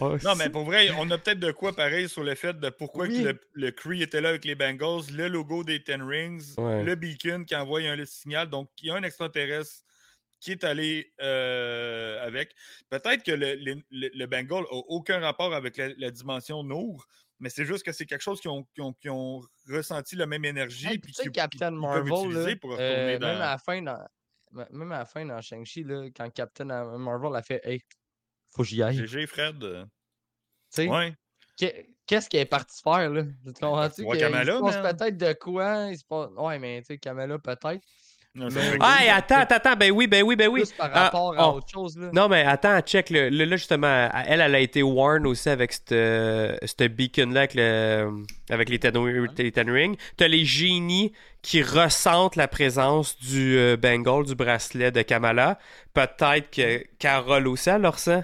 [0.00, 2.68] non, Non, mais pour vrai, on a peut-être de quoi pareil sur le fait de
[2.70, 6.54] pourquoi que le, le Cree était là avec les Bengals, le logo des Ten Rings,
[6.58, 6.82] Ouais.
[6.84, 8.48] le beacon qui envoie un signal.
[8.48, 9.82] Donc, il y a un extraterrestre
[10.40, 12.54] qui est allé euh, avec.
[12.90, 17.06] Peut-être que le, le, le- Bengal n'a aucun rapport avec la, la dimension Nour,
[17.40, 20.26] mais c'est juste que c'est quelque chose qui ont, qui ont, qui ont ressenti la
[20.26, 20.86] même énergie.
[20.88, 23.80] Hey, puis tu sais, Captain Marvel, là, pour retourner euh, dans- même, à la fin
[23.82, 23.98] dans,
[24.70, 26.64] même à la fin dans Shang-Chi, quand Captain
[26.98, 27.82] Marvel a fait Hey,
[28.50, 28.96] faut que j'y aille.
[28.96, 29.62] Tu GG, Fred.
[29.62, 29.84] euh,
[30.70, 31.14] sais, Ouais.
[31.56, 33.22] qu'est- qu'est-ce qu'il est parti faire, là?
[33.24, 33.68] Tu te comprends-tu?
[33.68, 34.04] voir qu'il
[34.46, 35.86] se passe peut-être de quoi?
[35.90, 36.30] Il se passe...
[36.36, 37.84] Ouais, mais tu sais, Kamala, peut-être.
[38.36, 38.48] Non,
[38.80, 40.60] Ah, hey, attends, attends, attends, ben oui, ben oui, ben oui.
[40.60, 41.12] Plus par Ah, à
[41.48, 41.56] oh.
[41.56, 42.10] autre chose, là.
[42.12, 43.08] Non, mais attends, check.
[43.08, 47.54] Le, le- là, justement, elle, elle a été warn aussi avec cette, euh, beacon-là avec,
[47.54, 48.10] le,
[48.50, 48.92] avec les, ten,
[49.38, 49.96] les ten rings.
[50.18, 55.58] T'as les génies qui ressentent la présence du euh, Bengal, du bracelet de Kamala.
[55.94, 58.22] Peut-être que Carole aussi, elle le ressent.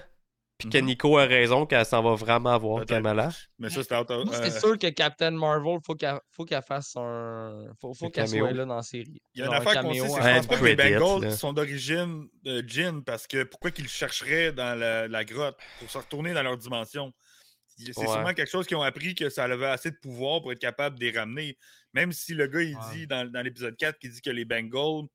[0.63, 0.85] Puis que Mhm.
[0.87, 2.87] Nico a raison qu'elle s'en va vraiment voir.
[2.87, 3.31] Kamala.
[3.59, 6.93] Mais ça, c'était auto- euh, c'est sûr que Captain Marvel, faut qu'elle faut qu'elle fasse
[6.97, 7.67] un.
[7.81, 8.47] Faut, faut qu'elle caméo.
[8.47, 9.21] soit là dans la série.
[9.35, 11.31] Il y a une affaire qu'on sait, c'est je pense pas que les Bengals là.
[11.37, 15.91] sont d'origine de Jin parce que pourquoi qu'ils le chercheraient dans la, la grotte pour
[15.91, 17.13] se retourner dans leur dimension?
[17.77, 18.07] C'est Ouais.
[18.07, 20.99] sûrement quelque chose qu'ils ont appris que ça avait assez de pouvoir pour être capable
[20.99, 21.57] de les ramener.
[21.95, 22.83] Même si le gars, il Ouais.
[22.93, 25.07] dit dans, dans l'épisode 4 qu'il dit que les Bengals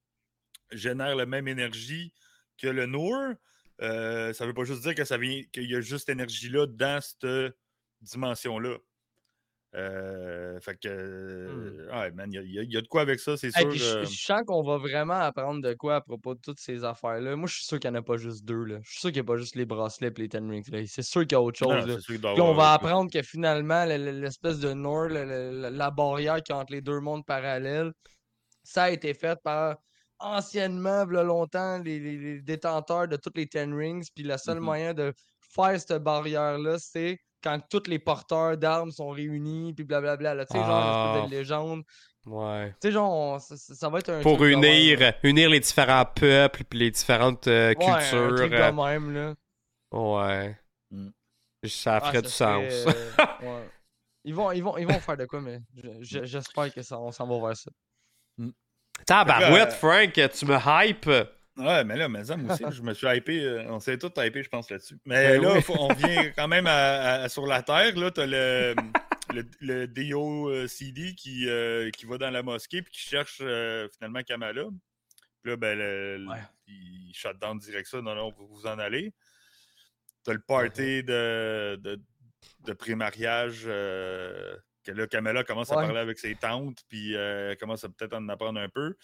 [0.72, 2.12] génèrent la même énergie
[2.60, 3.34] que le Noor,
[3.82, 7.02] euh, ça veut pas juste dire que ça vient qu'il y a juste énergie-là dans
[7.02, 7.54] cette
[8.02, 8.78] dimension-là.
[9.76, 10.88] Euh, fait que.
[10.88, 13.72] euh, ouais, man, il y a- y, y de quoi avec ça, c'est Hey, sûr.
[13.74, 17.36] je, je sens qu'on va vraiment apprendre de quoi à propos de toutes ces affaires-là.
[17.36, 18.63] Moi, je suis sûr qu'il n'y en a pas juste deux.
[18.63, 18.80] Là.
[18.82, 20.63] Je suis sûr qu'il n'y a pas juste les bracelets et les Ten Rings.
[20.88, 21.68] C'est sûr qu'il y a autre chose.
[21.68, 21.98] non, là.
[22.34, 26.72] Puis on va apprendre que finalement, le- le- l'espèce de Nord, la barrière qui entre
[26.72, 27.92] les deux mondes parallèles,
[28.63, 29.78] ça a été fait par
[30.19, 34.08] anciennement, v'là longtemps, les, les- les détenteurs de tous les Ten Rings.
[34.15, 34.63] Puis le seul Mhm.
[34.63, 35.13] moyen de
[35.53, 40.36] faire cette barrière-là, c'est quand tous les porteurs d'armes sont réunis, puis blablabla.
[40.36, 40.45] là.
[40.45, 41.27] Tu sais, genre, une espèce Ah.
[41.30, 41.84] de légende.
[42.25, 42.69] Ouais.
[42.82, 44.21] Tu sais, genre, on- ça, va être un.
[44.21, 45.13] Pour truc de même, unir, là.
[45.23, 48.36] unir les différents peuples puis les différentes euh, Ouais, un cultures.
[48.36, 49.36] truc euh, de même, là.
[49.91, 50.58] Ouais.
[50.91, 51.10] Mm.
[51.67, 52.63] Ça Ah, ferait du sens.
[52.71, 52.91] euh,
[53.41, 53.69] ouais.
[54.25, 56.99] Ils vont, ils, vont, ils vont faire de quoi, mais je- je- j'espère que ça,
[56.99, 57.71] on s'en va vers ça.
[59.06, 61.06] Tabarouette, Frank, tu me hype.
[61.58, 63.42] Ouais, mais là, mais ça, moi aussi, je me suis hypé.
[63.44, 64.98] euh, on s'est tous hypé, je pense, là-dessus.
[65.06, 65.62] Mais Ben là, oui.
[65.64, 67.96] faut- on vient quand même à- à- sur la Terre.
[67.98, 68.76] Là, t'as le,
[69.34, 74.22] le, le DOCD qui, euh, qui va dans la mosquée puis qui cherche euh, finalement
[74.22, 74.66] Kamala.
[75.42, 76.38] Puis là, ben, le, le- Ouais.
[76.68, 78.02] il shut down direct ça.
[78.02, 79.14] Non, non, vous vous en allez.
[80.24, 82.00] T'as le party de, de,
[82.66, 83.64] de pré-mariage.
[84.88, 88.13] Que là, Kamala commence à parler avec ses tantes, puis euh, elle commence à peut-être
[88.13, 88.95] en apprendre un peu.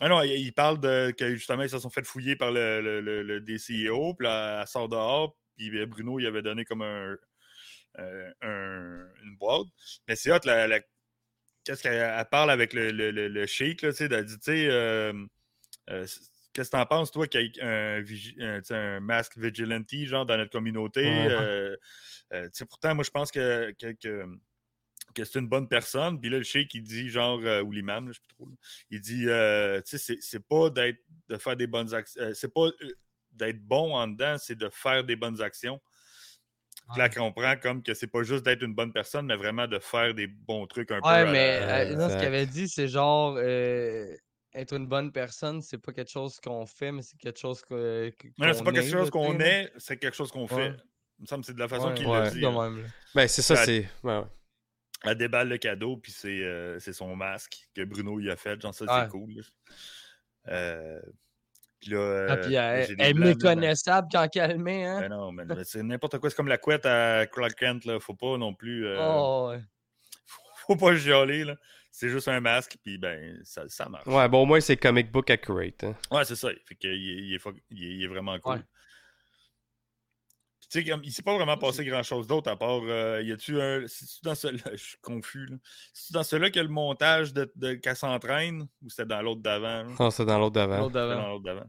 [0.00, 2.80] Ah non, il, il parle de que justement, ils se sont fait fouiller par le,
[2.80, 6.64] le, le- le DCEO, puis là, elle sort dehors, puis euh, Bruno, il avait donné
[6.64, 7.16] comme un,
[7.98, 9.66] euh, un- une boîte.
[10.08, 10.80] Mais c'est hot, la, la-
[11.64, 14.38] qu'est-ce qu'elle elle parle avec le, le, le, le sheik, là, tu sais, elle dit,
[14.38, 15.12] tu sais, euh,
[15.90, 16.06] euh,
[16.52, 21.26] qu'est-ce que t'en penses, toi, qu'il y ait un, masque vigilante, genre, dans notre communauté?
[22.32, 24.26] Euh, tu sais, pourtant, moi, je pense que, que, que
[25.12, 26.20] que c'est une bonne personne.
[26.20, 28.46] Puis là, le sheik, il dit genre, euh, ou l'imam, là, je sais plus trop,
[28.46, 28.54] là,
[28.90, 30.98] il dit, euh, tu sais, c'est- c'est pas d'être,
[31.28, 32.72] de faire des bonnes actions, c'est pas euh,
[33.32, 35.80] d'être bon en dedans, c'est de faire des bonnes actions.
[36.90, 39.66] Puis Là, qu'on comprend comme que c'est pas juste d'être une bonne personne, mais vraiment
[39.68, 41.08] de faire des bons trucs un peu.
[41.08, 44.12] Ouais, mais Ouais, euh, non, ce qu'il avait dit, c'est genre euh,
[44.52, 48.10] être une bonne personne, c'est pas quelque chose qu'on fait, mais c'est quelque chose que.
[48.18, 50.54] que- Non, non, c'est pas quelque chose qu'on est, c'est quelque chose qu'on fait.
[50.70, 50.76] Ouais.
[51.18, 52.24] Il me semble que c'est de la façon Ouais, qu'il ouais.
[52.24, 52.90] le dit.
[53.14, 53.88] Ben, c'est ça, Ça- c'est.
[55.04, 58.60] Elle déballe le cadeau, puis c'est euh, c'est son masque que Bruno y a fait.
[58.60, 59.02] Genre, ça, Ouais.
[59.02, 59.32] c'est cool.
[59.34, 59.42] là.
[60.48, 61.00] Euh,
[61.80, 62.26] puis là.
[62.28, 65.00] Ah, euh, puis elle, est méconnaissable quand elle le met, hein?
[65.00, 66.30] Ben non, mais c'est n'importe quoi.
[66.30, 67.84] C'est comme la couette à Clark Kent.
[67.84, 67.98] Là.
[68.00, 68.86] Faut pas non plus.
[68.86, 69.60] euh, Oh, ouais.
[70.66, 71.56] Faut pas là.
[71.90, 74.06] C'est juste un masque, puis ben, ça, ça marche.
[74.06, 75.84] Ouais, bon, au moins, c'est comic book accurate.
[75.84, 75.94] hein.
[76.10, 76.48] Ouais, c'est ça.
[76.64, 78.54] Fait que, il, est, il est fuck- il est- il est vraiment cool.
[78.54, 78.62] Ouais.
[80.72, 82.80] Tu sais, comme, il s'est pas vraiment passé grand-chose d'autre à part.
[82.88, 83.82] euh, y a-tu un.
[83.86, 85.44] C'est-tu dans celui-là Je suis confus.
[85.46, 85.56] là.
[85.92, 89.20] C'est-tu dans celui-là qu'il y a le montage de, de qu'elle s'entraîne ou c'était dans
[89.20, 89.88] l'autre d'avant là?
[90.00, 90.78] Non, c'est dans l'autre d'avant.
[90.78, 91.22] L'autre C'était d'avant.
[91.22, 91.66] dans l'autre d'avant.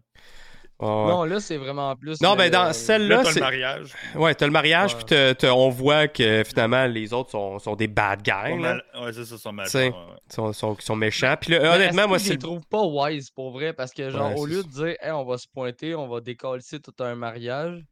[0.80, 1.12] Ouais, ouais.
[1.12, 2.20] Non, là, c'est vraiment plus.
[2.22, 3.40] Non, le- ben, dans Là, celle-là, t'as le c'est.
[3.42, 3.94] mariage.
[4.16, 4.98] Ouais, t'as le mariage, Ouais.
[4.98, 8.32] puis t'as- t'as- on voit que finalement, les autres sont, sont des bad guys.
[8.52, 8.56] Là.
[8.58, 9.68] mal- Ouais, c'est ça, son mal.
[9.68, 9.90] T'sais.
[9.90, 9.96] ouais,
[10.34, 11.36] sont, sont, sont méchants.
[11.40, 12.32] Puis là, Mais honnêtement, moi, c'est.
[12.32, 13.74] les trouvent pas wise pour vrai?
[13.74, 14.68] Parce que, genre, Ouais, au lieu ça.
[14.68, 17.86] de dire, hey, on va se pointer, on va décoller tout un mariage,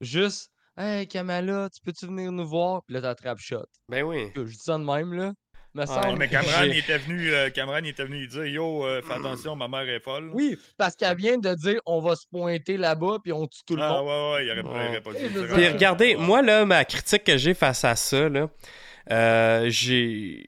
[0.00, 2.82] juste, hey, Kamala, tu peux-tu venir nous voir?
[2.86, 3.64] Puis là, t'attrapes shot.
[3.88, 4.30] Ben oui.
[4.34, 5.32] Je dis ça de même, là.
[5.74, 6.06] Me Ouais, semble.
[6.06, 9.02] Ouais, mais Cameron, il était venu, euh, Cameron, il était venu lui dire Yo, euh,
[9.02, 10.30] fais attention, ma mère est folle.
[10.32, 13.76] Oui, parce qu'elle vient de dire, on va se pointer là-bas, puis on tue tout
[13.76, 14.06] le Ah, monde.
[14.06, 14.88] ouais, ouais, il aurait, il Ouais.
[14.88, 15.48] aurait pas dû dire.
[15.54, 16.22] Puis regardez, Ouais.
[16.22, 18.48] moi, là, ma critique que j'ai face à ça, là,
[19.12, 20.46] euh, j'ai.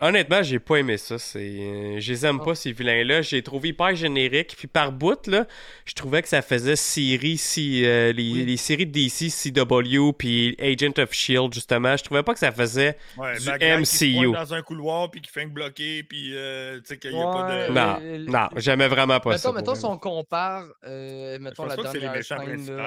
[0.00, 1.18] Honnêtement, j'ai pas aimé ça.
[1.18, 3.20] C'est, euh, je les aime pas, ces vilains-là.
[3.22, 4.54] J'ai trouvé hyper générique.
[4.56, 5.44] Puis par bout, là,
[5.86, 8.44] je trouvais que ça faisait série, si, euh, les, Oui.
[8.44, 11.96] les séries de DC, CW, puis Agent of Shield, justement.
[11.96, 12.96] Je trouvais pas que ça faisait.
[13.16, 13.44] Ouais, du qui
[13.86, 14.26] se MCU.
[14.30, 17.20] pointe dans un couloir, puis qui fait que bloquer, puis euh, tu sais qu'il n'y
[17.20, 17.72] a pas de.
[17.72, 19.50] Non, euh, non, j'aimais vraiment pas ça.
[19.50, 22.86] Mettons, si on compare, euh, mettons la dernière scène,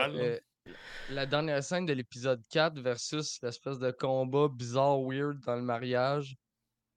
[1.10, 6.36] la dernière scène de l'épisode 4 versus l'espèce de combat bizarre, weird dans le mariage.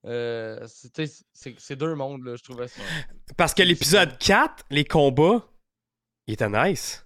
[0.05, 2.83] Euh, c'était- c'est deux mondes, là, je trouvais ça.
[3.37, 5.47] Parce que l'épisode 4, les combats,
[6.27, 7.01] il était nice.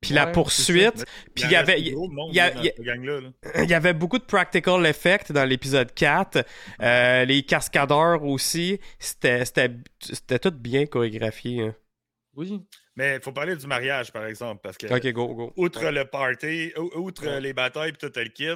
[0.00, 1.80] Puis la poursuite, puis il y avait.
[1.80, 1.94] il-
[3.68, 6.44] y avait beaucoup de practical effects dans l'épisode 4.
[6.80, 8.78] Euh, les cascadeurs aussi.
[9.00, 9.44] C'était,
[10.40, 11.62] tout bien chorégraphié.
[11.62, 11.74] hein.
[12.34, 12.64] Oui.
[12.94, 15.52] Mais il faut parler du mariage, par exemple, parce que, Ok, go, go.
[15.56, 17.40] outre le party, ou- outre Ouais.
[17.40, 18.50] les batailles, puis tout le kit,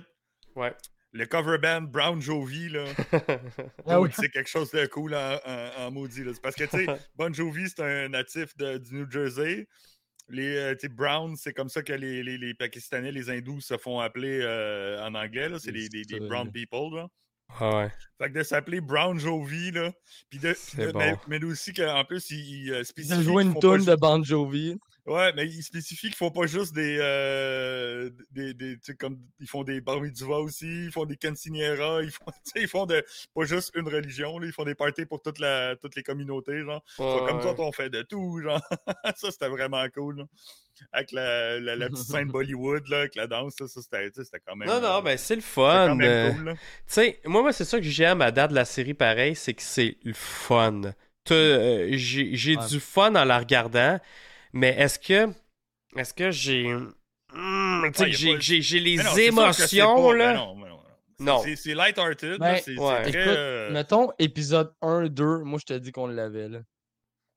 [0.54, 0.72] Ouais.
[1.12, 2.84] Le cover band Brown Jovi, là,
[3.86, 4.10] Ah oui.
[4.14, 6.24] c'est quelque chose de cool en, en- en maudit.
[6.24, 6.32] là.
[6.42, 9.66] Parce que, tu sais, Bon Jovi, c'est un natif de- du New Jersey.
[10.28, 13.60] Les euh, tu sais, Browns, c'est comme ça que les, les, les Pakistanais, les Hindous
[13.60, 15.48] se font appeler euh, en anglais.
[15.48, 15.58] là.
[15.58, 15.88] C'est des,
[16.20, 16.94] brown people.
[16.94, 17.08] Là.
[17.60, 17.90] Ah ouais.
[18.18, 19.92] Fait que de s'appeler Brown Jovi, là.
[20.30, 21.18] Puis de, de- mais, bon.
[21.28, 23.18] mais aussi qu'en plus, il, il, euh, spécifie.
[23.18, 24.78] qu'ils une ju- de Bon Jovi.
[25.04, 26.96] Ouais, mais il spécifie qu'ils font pas juste des.
[27.00, 31.16] euh, des, des tu sais, comme, ils font des bar mitzvah aussi, ils font des
[31.16, 34.62] quinceañeras, ils font, tu sais, ils font de, pas juste une religion, là, ils font
[34.64, 36.84] des parties pour toute la, toutes les communautés, genre.
[36.96, 38.60] Comme ça, on fait de tout, genre.
[39.16, 40.18] ça, c'était vraiment cool.
[40.18, 40.24] là.
[40.92, 44.56] Avec la, la, la petite scène Bollywood, là, avec la danse, ça, ça, c'était quand
[44.56, 44.68] même.
[44.68, 45.98] Non, non, euh, ben c'est le fun.
[46.00, 46.54] euh, cool, là.
[46.86, 49.62] Sais, moi, moi c'est ça que j'aime à date de la série pareil, c'est que
[49.62, 50.80] c'est le fun.
[51.24, 52.66] T'as, euh, J'ai j'ai Ouais.
[52.68, 53.98] du fun en la regardant,
[54.52, 55.30] mais est-ce que.
[55.96, 56.72] Est-ce que j'ai.
[57.34, 60.32] Hmm, Ouais, j'ai- pas- j'ai j'ai les Mais non, émotions, pas- là.
[60.32, 60.76] ben non, ben non,
[61.18, 61.42] ben Non.
[61.42, 63.02] C'est- C'est light-hearted, Ben, là, c'est c'est ouais.
[63.02, 63.10] très.
[63.22, 66.58] Écoute, euh, mettons épisode 1, 2, moi je te dis qu'on l'avait là.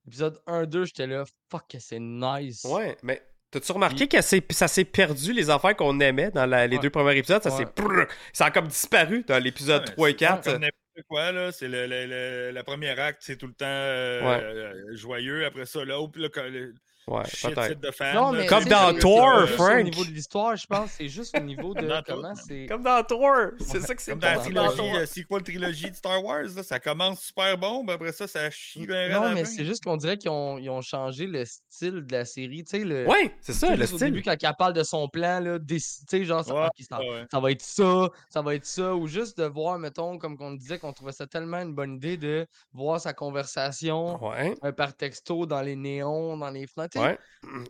[0.08, 2.64] Épisode 1, 2, j'étais là, fuck, que c'est nice.
[2.66, 6.76] Ouais, mais t'as-tu remarqué que ça s'est perdu les affaires qu'on aimait dans la- les
[6.78, 6.82] Ouais.
[6.82, 7.42] deux premiers épisodes?
[7.42, 7.58] Ça Ouais.
[7.66, 10.44] s'est brrr, ça a comme disparu dans l'épisode Ouais, 3 et c'est 4.
[10.44, 11.52] Comme n'importe quoi, là.
[11.52, 14.44] C'est le, le, le- la première acte, c'est tout le temps euh, Ouais.
[14.44, 15.46] euh, joyeux.
[15.46, 16.74] Après ça, là, puis là, quand le
[17.08, 17.68] Ouais, shit peut-être.
[17.68, 18.16] set de fan.
[18.16, 19.80] Non, mais Comme dans Thor, c'est pas juste Frank.
[19.80, 22.66] Au niveau de l'histoire, je pense, c'est juste au niveau de comment c'est.
[22.68, 23.36] Comme dans Thor!
[23.60, 24.96] C'est ça que c'est Comme dans la Dans trilogie, Thor.
[24.96, 28.50] euh, sequel trilogie de Star Wars, là, ça commence super bon, puis après ça, ça
[28.50, 31.44] chie bien Non, la mais c'est juste qu'on dirait qu'ils ont, ils ont changé le
[31.46, 32.64] style de la série.
[32.64, 33.06] Tu sais, le.
[33.08, 34.32] Ouais, c'est tu ça, sais, le juste Au début, style.
[34.40, 37.26] quand elle parle de son plan, là, tu sais, genre, ça, Ouais, ça, ouais.
[37.32, 38.96] ça va être ça, ça va être ça.
[38.96, 42.18] Ou juste de voir, mettons, comme qu'on disait, qu'on trouvait ça tellement une bonne idée
[42.18, 46.95] de voir sa conversation Ouais, euh, par texto dans les néons, dans les fenêtres.
[46.96, 47.06] Tu sais.
[47.06, 47.18] ouais.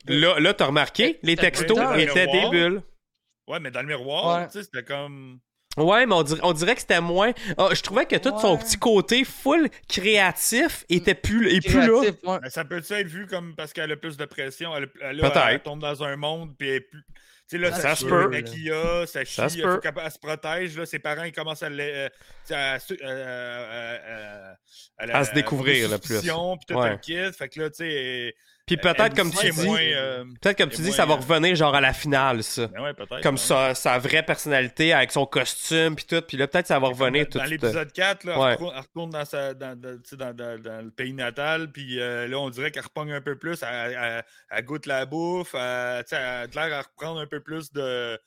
[0.07, 2.81] Là, là t'as remarqué, les textos étaient des bulles.
[3.47, 4.45] Ouais, mais dans le miroir, Ouais.
[4.47, 5.39] tu sais, c'était comme.
[5.77, 7.33] Ouais, mais on dirait, on dirait que c'était moins.
[7.57, 11.99] Ah, je trouvais que tout son petit côté full créatif était plus, est plus là.
[11.99, 12.39] Ouais.
[12.41, 15.47] Ben, ça peut être vu comme parce qu'elle a plus de pression, elle, elle- Peut-être.
[15.49, 17.03] elle tombe dans un monde, puis elle est plus.
[17.03, 17.11] Tu
[17.47, 19.79] sais, là, Ça ça, se peut, le maquilla, ça chie, Ça se peut.
[19.83, 22.09] elle se protège, là, ses parents, ils commencent à, le- euh,
[22.49, 23.97] à, euh, euh,
[25.01, 26.19] euh, À se découvrir, là, plus.
[26.21, 26.29] Puis
[26.67, 26.89] tout Ouais.
[26.89, 28.33] un kit, fait que là, tu sais...
[28.65, 31.55] Puis elle peut-être, comme tu dis, euh, peut-être comme tu dis, ça va moins, revenir
[31.55, 32.65] genre à la finale, ça.
[32.65, 32.93] Ben ouais.
[33.21, 33.39] Comme ouais.
[33.41, 37.29] sa, sa vraie personnalité avec son costume puis tout, puis là peut-être ça va revenir
[37.29, 38.57] tout Dans tout- l'épisode 4, là, Ouais.
[38.59, 42.39] elle, retourne, dans, sa, dans, dans, dans- dans- dans le pays natal, puis euh, là,
[42.39, 46.45] on dirait qu'elle repogne un peu plus, elle, elle- elle goûte la bouffe, elle, a
[46.47, 48.19] l'air à reprendre un peu plus de,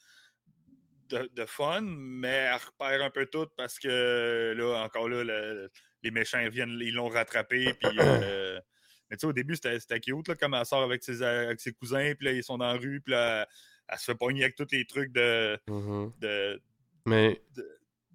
[1.08, 5.68] de, de fun, mais elle repère un peu tout parce que là, encore là, le-
[6.04, 7.98] les méchants ils viennent, ils l'ont rattrapé, puis.
[7.98, 8.60] euh,
[9.10, 11.60] mais tu sais, au début, c'était c'était cute, là, comme elle sort avec ses, avec
[11.60, 13.46] ses cousins, puis là, ils sont dans la rue, puis là,
[13.88, 16.12] elle se fait pogner avec tous les trucs de, Mhm.
[16.20, 16.60] de,
[17.06, 17.40] Mais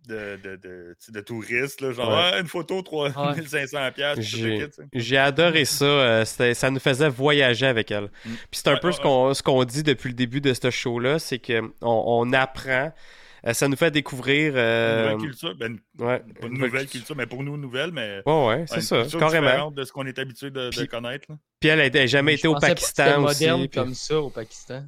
[0.08, 2.32] de, de, de, sais, de touristes, là, genre Ouais.
[2.34, 4.20] Ah, une photo 3500 pièces.
[4.20, 8.10] j'ai j'ai adoré ça, euh, c'était- ça nous faisait voyager avec elle.
[8.24, 10.54] Puis c'est un Ouais, peu ouais, ce qu'on ce qu'on dit depuis le début de
[10.54, 12.92] ce show-là, c'est que on, on apprend,
[13.52, 14.54] ça nous fait découvrir.
[14.56, 18.22] euh, Une nouvelle culture, ben, ouais, pas une nouvelle culture, mais pour nous, nouvelle, mais
[18.26, 19.72] Ouais, ouais, c'est ça, carrément.
[19.72, 21.26] de ce qu'on est habitué de, de connaître.
[21.30, 21.36] là.
[21.60, 23.44] Puis elle n'a jamais Je été au pensais pas Pakistan aussi.
[23.44, 24.86] moderne puis- comme ça au Pakistan.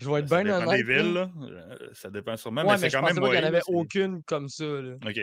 [0.00, 0.86] Je vais être Ça bien dépend honnête.
[0.86, 1.30] des villes, là.
[1.42, 3.44] Euh, ça dépend sûrement, Ouais, mais, mais, c'est je quand pensais même pas qu'il n'y
[3.44, 4.64] en avait aucune comme ça.
[4.64, 4.94] Là.
[5.04, 5.20] OK.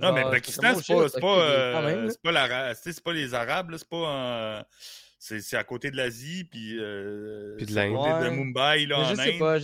[0.00, 3.32] Non, mais Genre, Pakistan, c'est oh pas, c'est pas, euh, c'est pas, c'est pas les
[3.32, 4.66] Arabes, là, c'est pas
[5.20, 7.94] C'est c'est à côté de l'Asie, puis, euh, Puis de l'Inde.
[8.24, 8.28] de.
[8.30, 9.38] Mumbai, là, Mais en je sais Inde.
[9.38, 9.58] pas,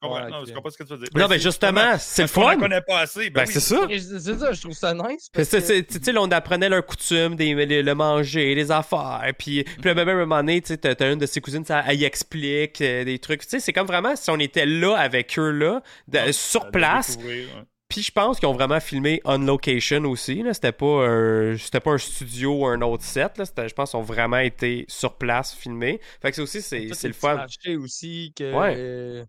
[0.00, 0.46] Ouais, non, ok.
[0.48, 1.08] je comprends ce que tu veux dire.
[1.14, 2.60] Non, Ben, mais c'est justement, c'est le parce qu'on la fun.
[2.60, 3.30] connaît pas assez.
[3.30, 3.52] Ben, Ben, oui.
[3.52, 3.86] c'est ça.
[3.88, 5.28] C'est ça, je trouve ça nice.
[5.34, 9.22] Tu sais, on apprenait leurs coutumes, des, le manger, les affaires.
[9.38, 11.40] Puis, puis là, même à un moment donné, tu sais, t'as t'as une de ses
[11.40, 13.42] cousines, ça, elle y explique euh, des trucs.
[13.42, 16.70] Tu sais, c'est comme vraiment si on était là avec eux, là, de- Ouais, sur
[16.70, 17.18] place.
[17.88, 20.44] Puis je pense qu'ils ont vraiment filmé on location aussi.
[20.52, 23.38] C'était pas, un- c'était pas un studio ou un autre set.
[23.38, 23.44] Là.
[23.66, 25.98] Je pense qu'ils ont vraiment été sur place filmés.
[26.20, 27.46] Fait que c'est aussi, c'est le fun.
[27.82, 28.54] aussi que.
[28.54, 28.74] Ouais.
[28.76, 29.24] euh,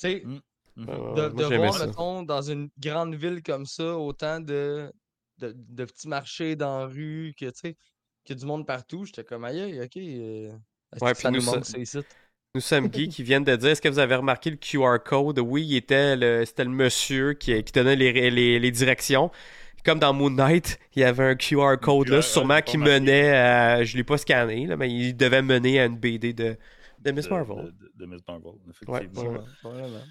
[0.00, 0.40] tu sais, Mhm.
[0.88, 4.92] Euh, de, moi, de j'aimais voir, mettons, dans une grande ville comme ça, autant de,
[5.38, 7.76] de, de petits marchés dans la rue, que, tu sais,
[8.24, 9.96] qu'il y a du monde partout, j'étais comme, aïe, ok.
[9.98, 10.56] euh,
[11.00, 11.98] Ouais, que ça nous nous, manque, ça- ici.
[12.54, 15.38] Nous sommes Guy qui viennent de dire est-ce que vous avez remarqué le QR code?
[15.40, 19.30] Oui, il était le, c'était le monsieur qui, qui donnait les, les, les directions.
[19.84, 23.30] Comme dans Moon Knight, il y avait un QR code QR, là, sûrement qui menait
[23.32, 23.84] à.
[23.84, 26.56] Je l'ai pas scanné, là, mais il devait mener à une BD de,
[27.00, 27.64] de Miss Marvel.
[27.66, 28.52] De, de- de Miss Marvel,
[28.86, 29.32] Ouais, effectivement.
[29.32, 29.44] ouais.
[29.62, 30.04] Vraiment.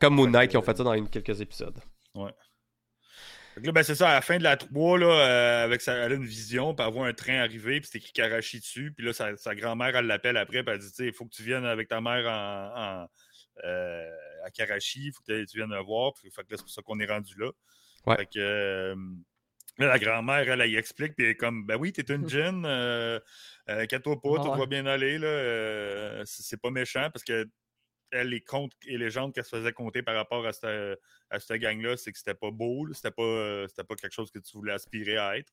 [0.00, 1.78] Comme Moon Knight, qui ont fait ça dans une- quelques épisodes.
[2.14, 6.12] Là, ben, c'est ça, à la fin de la 3, là, euh, avec sa, elle
[6.12, 9.04] a une vision, puis elle voit un train arriver, puis c'est écrit Karachi dessus, puis
[9.04, 11.64] là, sa, sa grand-mère, elle l'appelle après, puis elle dit, il faut que tu viennes
[11.64, 13.08] avec ta mère en, en,
[13.64, 14.10] euh,
[14.44, 16.70] à Karachi, il faut que tu viennes me voir, puis fait que là, c'est pour
[16.70, 17.50] ça qu'on est rendu là.
[18.06, 18.16] Ouais.
[18.18, 18.94] Fait que, euh,
[19.78, 22.28] là, la grand-mère, elle, elle, y explique, puis elle est comme, ben oui, t'es une
[22.28, 22.64] djinn,
[23.70, 24.58] euh, inquiète-toi pas, Ah tout ouais.
[24.58, 27.46] va bien aller, là, euh, c'est pas méchant, parce que
[28.10, 30.98] elle, les contes et légendes qu'elle se faisait compter par rapport à cette,
[31.30, 34.30] à cette gang-là, c'est que c'était pas beau, c'était pas, euh, c'était pas quelque chose
[34.30, 35.52] que tu voulais aspirer à être.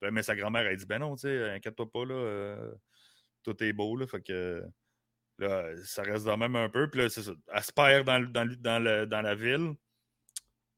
[0.00, 2.72] Puis, Mais sa grand-mère, elle dit Ben non, tu sais, inquiète-toi pas, là, euh,
[3.44, 4.64] tout est beau, là, fait que
[5.38, 6.90] là, ça reste dans même un peu.
[6.90, 7.32] Puis là, c'est ça.
[7.52, 9.74] Elle se perd dans, dans, le- dans la ville.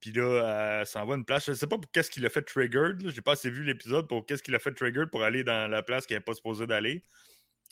[0.05, 1.47] Puis là, elle s'en va à une place.
[1.47, 3.09] Je sais pas pour qu'est-ce qu'il a fait Triggered.
[3.09, 5.83] J'ai pas assez vu l'épisode pour qu'est-ce qu'il a fait Triggered pour aller dans la
[5.83, 7.03] place qu'elle n'est pas supposée d'aller.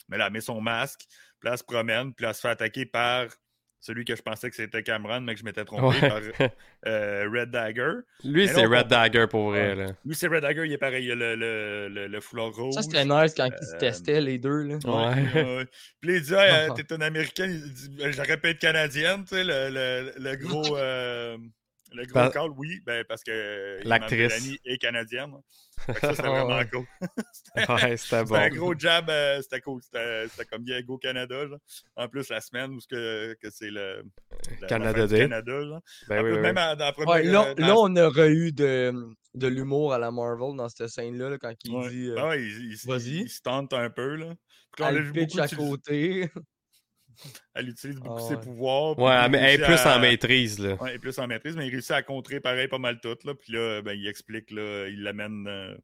[0.09, 1.01] Mais là, elle met son masque,
[1.39, 3.27] puis là, elle se promène, puis là, elle se fait attaquer par
[3.79, 6.09] celui que je pensais que c'était Cameron, mais que je m'étais trompé, Ouais.
[6.09, 6.21] par
[6.87, 7.91] euh, Red Dagger.
[8.23, 9.75] Lui, c'est Red Dagger pour vrai.
[9.75, 9.87] Là.
[10.03, 12.73] Lui, c'est Red Dagger, il est pareil, il a le, le, le, le foulard rouge.
[12.73, 14.63] Ça, c'était nice quand ils se Euh, testaient, les deux.
[14.63, 14.75] Là.
[14.85, 15.65] Ouais.
[16.01, 19.23] Puis là, il dit, Ah, t'es une américaine, il dit, Ben, j'aurais pu être canadienne,
[19.25, 21.37] tu sais, le, le, le gros, euh,
[21.93, 24.51] le gros Pa- call, oui, ben, parce que euh, L'actrice.
[24.65, 25.31] Est canadienne.
[25.87, 26.67] Que ça, c'était vraiment ouais.
[26.71, 26.85] cool.
[27.69, 28.35] Ouais, c'était bon.
[28.35, 29.81] Un gros jab, euh, c'était cool.
[29.81, 31.59] C'était comme bien Go Canada, genre.
[31.95, 34.03] En plus, la semaine où que, que c'est le
[34.61, 35.19] la- Canada la Day.
[35.19, 35.81] Canada, genre.
[36.07, 36.61] Ben En oui, plus, oui, même oui.
[36.61, 37.13] à- dans la première.
[37.15, 38.93] Ouais, là, euh, dans là, on aurait eu de,
[39.35, 41.89] de l'humour à la Marvel dans cette scène-là, là, quand il Ouais.
[41.89, 43.21] dit euh, Ben ouais, il, il- Vas-y.
[43.23, 44.33] il se tente un peu, là.
[44.75, 46.29] Puis là, on elle vu pitch à côté.
[47.53, 48.97] Elle utilise beaucoup Ah ses pouvoirs.
[48.99, 50.59] Ouais, mais elle est plus à- en maîtrise.
[50.59, 50.73] Là.
[50.81, 53.17] Ouais, il est plus en maîtrise, mais il réussit à contrer pareil pas mal tout.
[53.23, 53.33] Là.
[53.35, 55.75] Puis là, ben, il explique, là, il l'amène euh,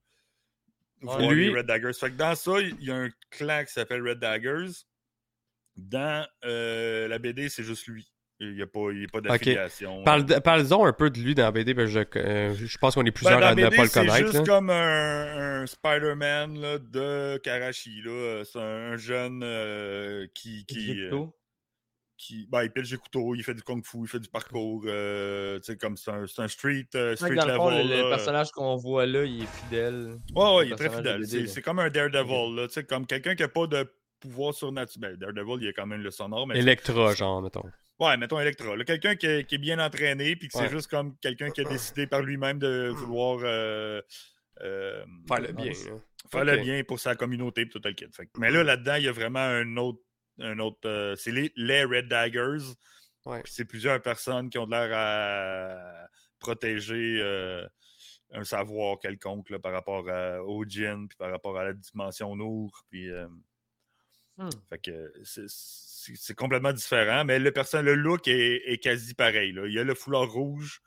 [1.02, 1.94] voir Lui- les Red Daggers.
[1.94, 4.70] Fait que dans ça, il y a un clan qui s'appelle Red Daggers.
[5.76, 8.12] Dans euh, la BD, c'est juste lui.
[8.42, 10.02] Il n'y a pas, il y a pas d'affiliation.
[10.04, 12.96] Parle, parle-en un peu de lui dans la BD, parce que je, euh, je pense
[12.96, 14.18] qu'on est Ben, plusieurs dans à ne pas le c'est connaître.
[14.32, 14.44] juste là.
[14.46, 18.02] comme un, un Spider-Man là, de Karachi.
[18.04, 18.44] là.
[18.46, 21.26] C'est un, un jeune euh, qui, qui, euh,
[22.18, 24.84] qui ben, il pêche des couteaux, il fait du kung fu, il fait du parcours.
[24.86, 27.88] euh, comme c'est un, c'est un street, euh, Ouais, street dans le fond, level.
[27.90, 28.10] le, le là.
[28.16, 30.16] personnage qu'on voit là, il est fidèle.
[30.34, 31.28] Ouais, ouais, il est très fidèle.
[31.28, 33.86] C'est c'est comme un Daredevil, là, tu sais, comme quelqu'un qui n'a pas de
[34.22, 35.18] pouvoir surnaturel.
[35.18, 37.64] Ben, Daredevil, il y a quand même le sonore, mais Electra, genre, mettons.
[38.00, 38.76] Ouais, mettons Electra.
[38.86, 40.66] Quelqu'un qui, est- qui est bien entraîné, puis que Ouais.
[40.66, 44.02] c'est juste comme quelqu'un qui a décidé par lui-même de vouloir euh,
[44.62, 45.72] euh, Faire le bien.
[45.72, 45.96] là.
[46.32, 48.06] faire le bien pour sa communauté et tout le kit.
[48.14, 50.00] Fait que- mais là, là-dedans, il y a vraiment un autre.
[50.42, 52.64] Un autre euh, c'est les, les Red Daggers.
[53.26, 53.42] Ouais.
[53.44, 56.08] Puis C'est plusieurs personnes qui ont de l'air à
[56.40, 57.68] protéger euh,
[58.32, 62.34] un savoir quelconque là, par rapport à- au djinn, puis par rapport à la dimension
[62.38, 62.72] Nour.
[62.90, 63.28] Puis, euh,
[64.38, 64.50] Hmm.
[64.70, 65.50] fait que c'est-
[66.16, 69.52] c'est complètement différent, mais le, perso- le look est, est quasi pareil.
[69.52, 69.66] là.
[69.68, 70.82] Il y a le foulard rouge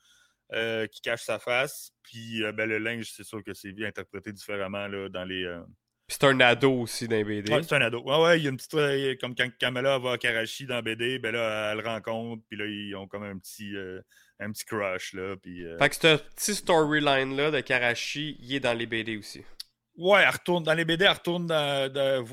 [0.53, 3.89] euh, qui cache sa face, puis euh, ben, le linge, c'est sûr que c'est bien
[3.89, 5.45] interprété différemment là, dans les.
[5.45, 5.61] euh,
[6.07, 7.53] Puis c'est un ado aussi dans les BD.
[7.53, 8.03] Ouais, c'est un ado.
[8.03, 8.75] Ouais, ouais, il y a une petite.
[8.75, 12.59] euh, comme quand Kamala va à Karachi dans BD, ben là, elle le rencontre, puis
[12.59, 14.01] là, ils ont comme un petit, euh,
[14.41, 15.37] un petit crush, là.
[15.43, 19.43] Puis, Fait que ce petit storyline-là de Karachi, il est dans les BD aussi.
[19.97, 22.25] Ouais, elle retourne dans les BD, elle retourne dans, dans,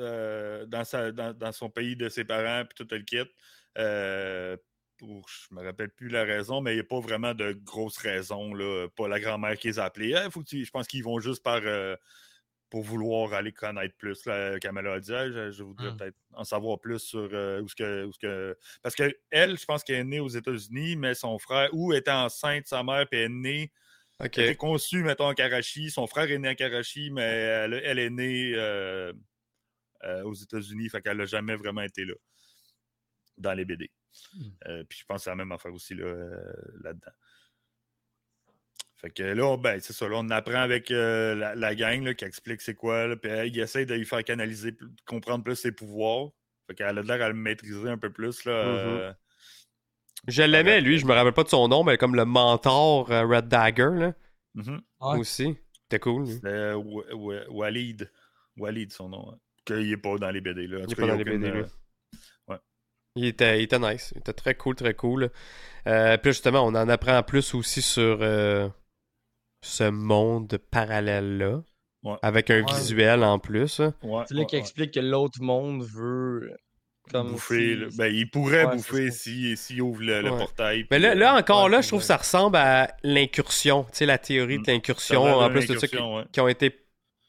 [0.00, 3.28] euh, dans sa- dans- son pays de ses parents, puis tout le kit.
[3.76, 4.56] Euh,
[4.96, 7.98] pour, je me rappelle plus la raison, mais il n'y a pas vraiment de grosse
[7.98, 8.52] raison.
[8.54, 8.88] Là.
[8.96, 10.14] Pas la grand-mère qui les a appelés.
[10.14, 11.96] Ah, faut que je pense qu'ils vont juste par euh,
[12.70, 14.24] pour vouloir aller connaître plus.
[14.26, 15.96] Là, Kamala a dit Ah, je, je voudrais Mm.
[15.96, 18.56] peut-être en savoir plus sur euh, où ce que, où ce que.
[18.82, 22.10] Parce que elle, je pense qu'elle est née aux États-Unis, mais son frère, ou était
[22.10, 23.72] enceinte, sa mère, puis elle est née
[24.20, 25.90] Elle a été conçue, mettons, à Karachi.
[25.90, 29.12] Son frère est né à Karachi, mais elle, elle est née euh,
[30.04, 30.88] euh, aux États-Unis.
[30.88, 32.14] Fait qu'elle n'a jamais vraiment été là,
[33.36, 33.90] dans les BD.
[34.34, 34.48] Hmm.
[34.66, 36.12] Euh, puis je pense que c'est la même affaire aussi là,
[36.82, 37.12] là-dedans.
[38.96, 40.08] Fait que là, ben, c'est ça.
[40.08, 43.06] Là, on apprend avec la, la gang là, qui explique c'est quoi.
[43.06, 46.30] Là, puis elle, il essaie de lui faire canaliser, comprendre plus ses pouvoirs.
[46.68, 48.44] Fait qu'elle a l'air à le maîtriser un peu plus.
[48.44, 49.12] Là, euh,
[50.26, 50.98] Je l'aimais, lui.
[50.98, 54.12] Je me rappelle pas de son nom, mais comme le mentor euh, Red Dagger, là,
[54.54, 54.80] mhm.
[55.00, 55.18] Ouais.
[55.18, 55.56] aussi.
[55.84, 56.24] C'était cool.
[56.24, 56.32] lui.
[56.34, 58.10] C'était Wa- Wa- Walid.
[58.56, 59.30] Walid, son nom.
[59.32, 59.38] hein.
[59.64, 60.66] Qu'il n'est pas dans les BD.
[60.66, 60.78] Là.
[60.78, 61.60] En Il est pas dans les aucune, BD, lui.
[62.50, 62.56] euh,
[63.16, 64.12] Il était, il était nice.
[64.14, 65.30] Il était très cool, très cool.
[65.86, 68.68] Euh, puis justement, on en apprend plus aussi sur euh,
[69.62, 71.62] ce monde parallèle-là.
[72.04, 72.16] Ouais.
[72.22, 72.74] Avec un Ouais.
[72.74, 73.80] visuel en plus.
[73.80, 73.90] ouais,
[74.28, 74.60] C'est là ouais, qui ouais.
[74.60, 76.56] explique que l'autre monde veut.
[77.10, 77.78] Comme bouffer.
[77.90, 77.96] si-.
[77.96, 80.86] Ben, il pourrait Ouais, bouffer s'il si, ouvre le, portail.
[80.90, 83.84] Mais là, là encore, ouais, là, je trouve que ça ressemble à l'incursion.
[83.84, 84.62] Tu sais, la théorie Mm.
[84.62, 86.24] de l'incursion, a l'air en plus de ça, qui, incursion, ouais.
[86.32, 86.84] qui ont été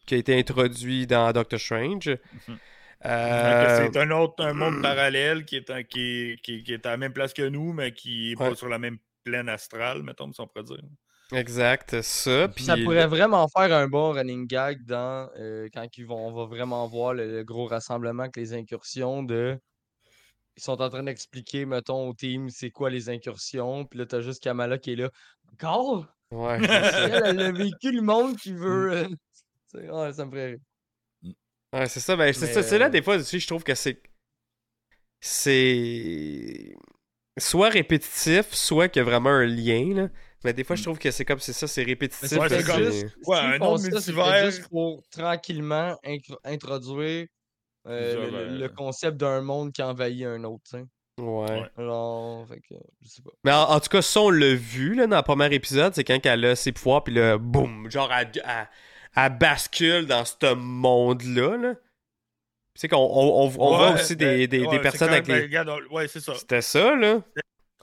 [0.06, 2.08] qui a été introduit dans Doctor Strange.
[2.48, 2.58] Mhm.
[3.06, 6.92] Euh, que C'est un autre un monde parallèle qui est, qui, qui- qui est à
[6.92, 8.50] la même place que nous, mais qui n'est Ouais.
[8.50, 10.82] pas sur la même plaine astrale, mettons, si on pourrait dire.
[11.32, 12.48] Exact, ça.
[12.48, 16.32] Puis Ça pourrait vraiment faire un bon running gag dans euh, quand ils vont, on
[16.34, 19.60] va vraiment voir le, le gros rassemblement avec les incursions de.
[20.60, 23.86] Ils sont en train d'expliquer, mettons, au team c'est quoi les incursions.
[23.86, 25.10] Puis là, t'as juste Kamala qui est là.
[25.53, 26.05] Encore?
[26.32, 28.91] Ouais, elle, elle a vécu le monde qui veut.
[28.91, 29.07] euh,
[29.72, 30.60] c'est- ouais, ça me ferait rire.
[31.74, 32.16] Ouais, c'est ça.
[32.18, 32.62] Ben, c'est Mais, ça.
[32.64, 34.01] C'est là, euh, des fois, aussi, je trouve que c'est.
[35.22, 36.76] C'est.
[37.38, 40.10] Soit répétitif, soit qu'il y a vraiment un lien, là.
[40.43, 40.84] Mais des fois, je Mm.
[40.86, 42.28] trouve que c'est comme c'est ça, c'est répétitif.
[42.28, 43.16] c'est Ouais, c'est juste.
[43.26, 44.45] Ouais, un multivers.
[44.51, 45.97] juste pour tranquillement
[46.43, 47.28] introduire
[47.88, 50.86] euh, le, le- le euh, concept d'un monde qui envahit un autre, tu sais.
[51.22, 51.64] Ouais.
[51.78, 53.32] Alors, fait que, je sais pas.
[53.44, 56.04] Mais en, en tout cas, ça, on l'a vu là, dans le premier épisode, c'est
[56.06, 58.70] quand elle a ses pouvoirs, puis là, boum, genre, elle, elle-
[59.16, 61.58] elle bascule dans ce monde-là.
[61.58, 61.74] Là.
[61.74, 65.26] Tu sais qu'on on, on- on voit aussi ben, des, des- ouais, des personnes avec
[65.28, 65.42] ben, les.
[65.44, 66.36] regarde, on- ouais, c'est ça.
[66.36, 67.22] C'était ça, là.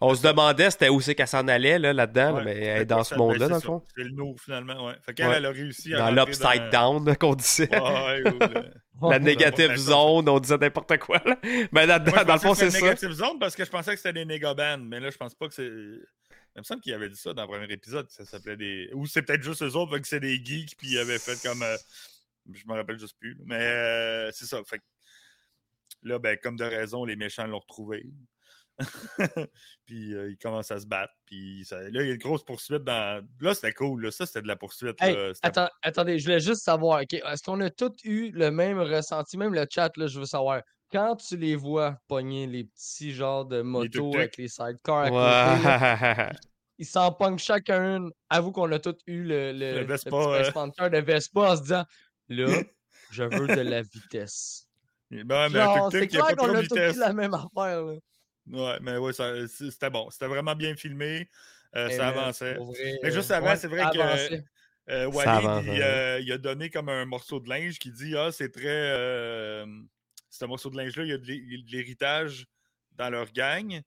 [0.00, 2.44] On se demandait c'était où c'est qu'elle s'en allait là, là-dedans, là, Ouais.
[2.44, 3.82] mais elle est dans ce monde-là, dans le c'est fond.
[3.96, 4.94] C'est le nous, finalement, ouais.
[5.00, 5.36] Fait qu'elle, Ouais.
[5.38, 5.98] elle a réussi à.
[5.98, 7.68] Dans l'upside down, qu'on disait.
[7.74, 8.70] Ouais, ouais, ou le-
[9.10, 11.20] La négative zone, on disait n'importe quoi.
[11.24, 11.36] Là.
[11.72, 12.80] Mais là, Moi, je dans le fond, c'est ça.
[12.80, 15.48] Negative Zone parce que je pensais que c'était des négabands, mais là, je pense pas
[15.48, 15.64] que c'est.
[15.66, 18.88] Il me semble qu'il avait dit ça dans le premier épisode, ça s'appelait des.
[18.94, 21.38] Ou c'est peut-être juste eux autres, fait que c'est des geeks, puis ils avaient fait
[21.46, 21.62] comme.
[21.62, 21.76] euh,
[22.52, 23.36] Je me rappelle juste plus.
[23.44, 24.62] Mais euh, c'est ça.
[24.64, 24.84] Fait que
[26.02, 28.06] là, ben, comme de raison, les méchants l'ont retrouvé.
[29.86, 31.12] puis euh, ils commencent à se battre.
[31.24, 33.24] Puis ça- là, il y a une grosse poursuite dans.
[33.40, 34.02] Là, c'était cool.
[34.04, 34.10] Là.
[34.10, 34.96] Ça, c'était de la poursuite.
[35.00, 35.34] Hey, là.
[35.34, 38.78] C'était- attends, attendez, je voulais juste savoir, ok, est-ce qu'on a tous eu le même
[38.78, 40.62] ressenti, même le chat, là, je veux savoir.
[40.92, 45.16] Quand tu les vois pogner les petits genres de motos avec les sidecars à côté,
[45.20, 46.36] là, Ouais.
[46.78, 48.10] ils s'en pognent chacun une.
[48.30, 50.88] Avoue qu'on a tous eu le, le, Le petit euh.
[50.90, 51.84] de Vespa en se disant
[52.28, 52.62] là,
[53.10, 54.68] je veux de la vitesse.
[55.10, 57.82] Ben, mais un Genre, c'est clair qu'on a tous eu la même affaire.
[57.84, 57.94] Là.
[58.50, 60.08] Ouais, mais ouais, c'est- c'était bon.
[60.10, 61.28] C'était vraiment bien filmé.
[61.74, 62.54] Euh, Eh, ça avançait.
[62.54, 64.42] vrai, Mais juste euh, avant, ouais, c'est vrai que-.
[64.88, 68.16] Euh, Walid, avance, il, euh, il a donné comme un morceau de linge qui dit
[68.16, 68.62] Ah, c'est très.
[68.68, 69.66] euh,
[70.30, 72.46] ce morceau de linge-là, il y a de l'héritage
[72.92, 73.80] dans leur gang.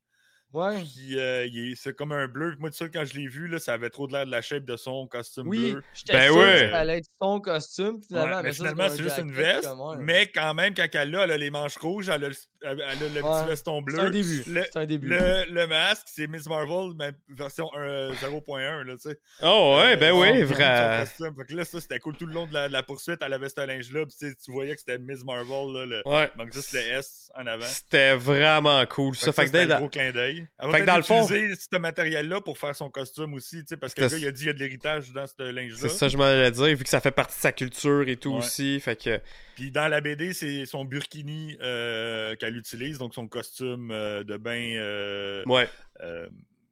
[0.51, 0.77] Ouais.
[0.81, 2.55] Puis euh, c'est comme un bleu.
[2.59, 4.41] Moi, tout ça, quand je l'ai vu, là, ça avait trop de l'air de la
[4.41, 5.83] shape de son costume Oui, bleu.
[6.07, 6.53] Ben sûr ouais.
[6.65, 8.01] que ça allait être son costume.
[8.07, 9.67] Finalement, Ouais, mais ça, finalement, c'est juste une veste.
[9.67, 9.95] comme, ouais.
[9.99, 13.21] Mais quand même, quand elle a les manches rouges, elle a le, elle a le
[13.21, 13.41] Ouais.
[13.41, 13.95] petit veston bleu.
[13.97, 14.43] C'est un début.
[14.47, 15.07] Le, C'est un début.
[15.09, 19.19] le, le masque, c'est Miss Marvel, mais version un- 0.1, là, tu sais.
[19.43, 21.01] Oh, ouais, Euh, ben oui, vrai.
[21.01, 21.35] costume.
[21.35, 23.19] Fait que là, ça, c'était cool tout le long de la, de la poursuite.
[23.23, 26.01] Elle avait ce linge-là, puis tu sais, tu voyais que c'était Miss Marvel, là, le...
[26.07, 26.31] Ouais.
[26.35, 27.65] manque juste le S en avant.
[27.65, 29.31] C'était vraiment cool, ça.
[29.31, 30.38] Fait que c'était dès- un gros clin d'œil.
[30.59, 33.59] Elle va Fait que dans le fond- utiliser ce matériel-là pour faire son costume aussi,
[33.61, 35.25] tu sais, parce que le gars, il a dit qu'il y a de l'héritage dans
[35.27, 35.77] ce linge-là.
[35.77, 38.17] C'est ça, je m'en allais dire, vu que ça fait partie de sa culture et
[38.17, 38.37] tout Ouais.
[38.39, 38.79] aussi.
[38.79, 39.19] Fait que.
[39.55, 44.37] Puis dans la BD, c'est son burkini euh, qu'elle utilise, donc son costume euh, de
[44.37, 45.67] bain euh, Ouais.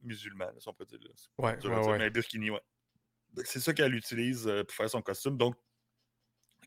[0.03, 0.99] musulman, là, si on peut dire.
[1.01, 1.09] là.
[1.15, 2.61] C'est Ouais, dire, mais burkini, ouais.
[3.43, 5.37] C'est ça qu'elle utilise pour faire son costume.
[5.37, 5.55] Donc,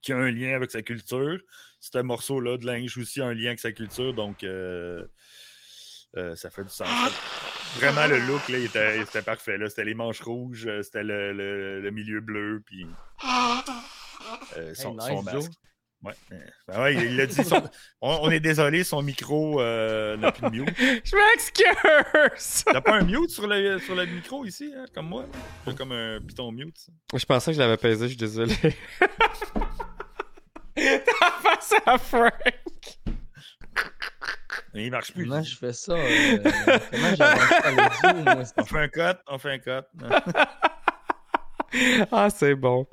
[0.03, 1.38] qui a un lien avec sa culture.
[1.78, 4.14] Ce morceau-là de linge aussi a un lien avec sa culture.
[4.14, 5.05] Donc, euh,
[6.17, 6.89] euh, ça fait du sens.
[7.77, 9.57] Vraiment, le look, là, il était, c'était parfait.
[9.59, 9.69] là.
[9.69, 12.85] C'était les manches rouges, euh, c'était le, le- le milieu bleu, puis
[14.57, 15.25] euh, son, nice, son Joe.
[15.35, 15.53] masque.
[16.03, 16.15] Ouais,
[16.67, 17.45] ben ouais, il l'a dit.
[17.45, 17.63] son-
[18.01, 20.75] on, on est désolé, son micro euh, n'a plus de mute.
[20.79, 22.65] Je m'excuse!
[22.65, 25.27] T'as pas un mute sur le, sur le micro ici, hein, comme moi?
[25.67, 26.79] J'ai comme un piton mute.
[26.79, 26.91] ça.
[27.19, 28.55] Je pensais que je l'avais pesé, je suis désolé.
[30.75, 32.33] T'as face à Frank!
[34.75, 35.27] Mais il marche plus.
[35.27, 35.93] Comment je fais ça?
[35.93, 36.39] euh,
[36.91, 38.43] comment j'avance à l'audio, moi?
[38.57, 39.87] On fait un cut, on fait un cut.
[42.11, 42.87] Ah, c'est bon.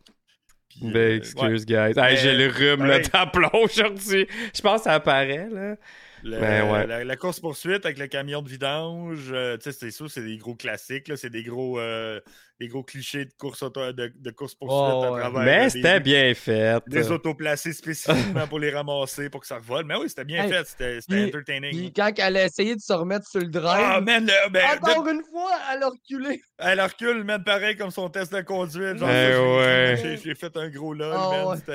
[0.70, 1.16] Puis, Ben, euh, ouais.
[1.18, 1.94] excuse, guys.
[1.98, 3.10] Hey, j'ai le rhume, le pareil.
[3.10, 4.28] tampon aujourd'hui.
[4.56, 5.76] Je pense que ça apparaît, là.
[6.24, 6.88] Le- Ben ouais.
[6.88, 10.38] la, la course-poursuite avec le camion de vidange, euh, tu sais, c'est sûr, c'est des
[10.38, 12.20] gros classiques, là, c'est des gros, euh,
[12.60, 16.00] des gros clichés de course auto, de, de course-poursuite Oh, à travers Mais c'était des,
[16.00, 16.82] bien fait.
[16.88, 19.86] des autos placées spécifiquement pour les ramasser, pour que ça revole.
[19.86, 21.72] Mais oui, c'était bien Hey, fait, c'était c'était puis- entertaining.
[21.72, 23.60] Puis quand elle a essayé de se remettre sur le Ah,
[24.02, 26.42] drive, man, le- ben, encore une fois, elle a reculé.
[26.58, 28.98] Elle recule, man, pareil comme son test de conduite.
[28.98, 30.00] Genre, Eh j'ai- ouais.
[30.02, 31.46] j'ai- j'ai fait un gros lol, Ah man.
[31.50, 31.58] ouais.
[31.58, 31.72] C'était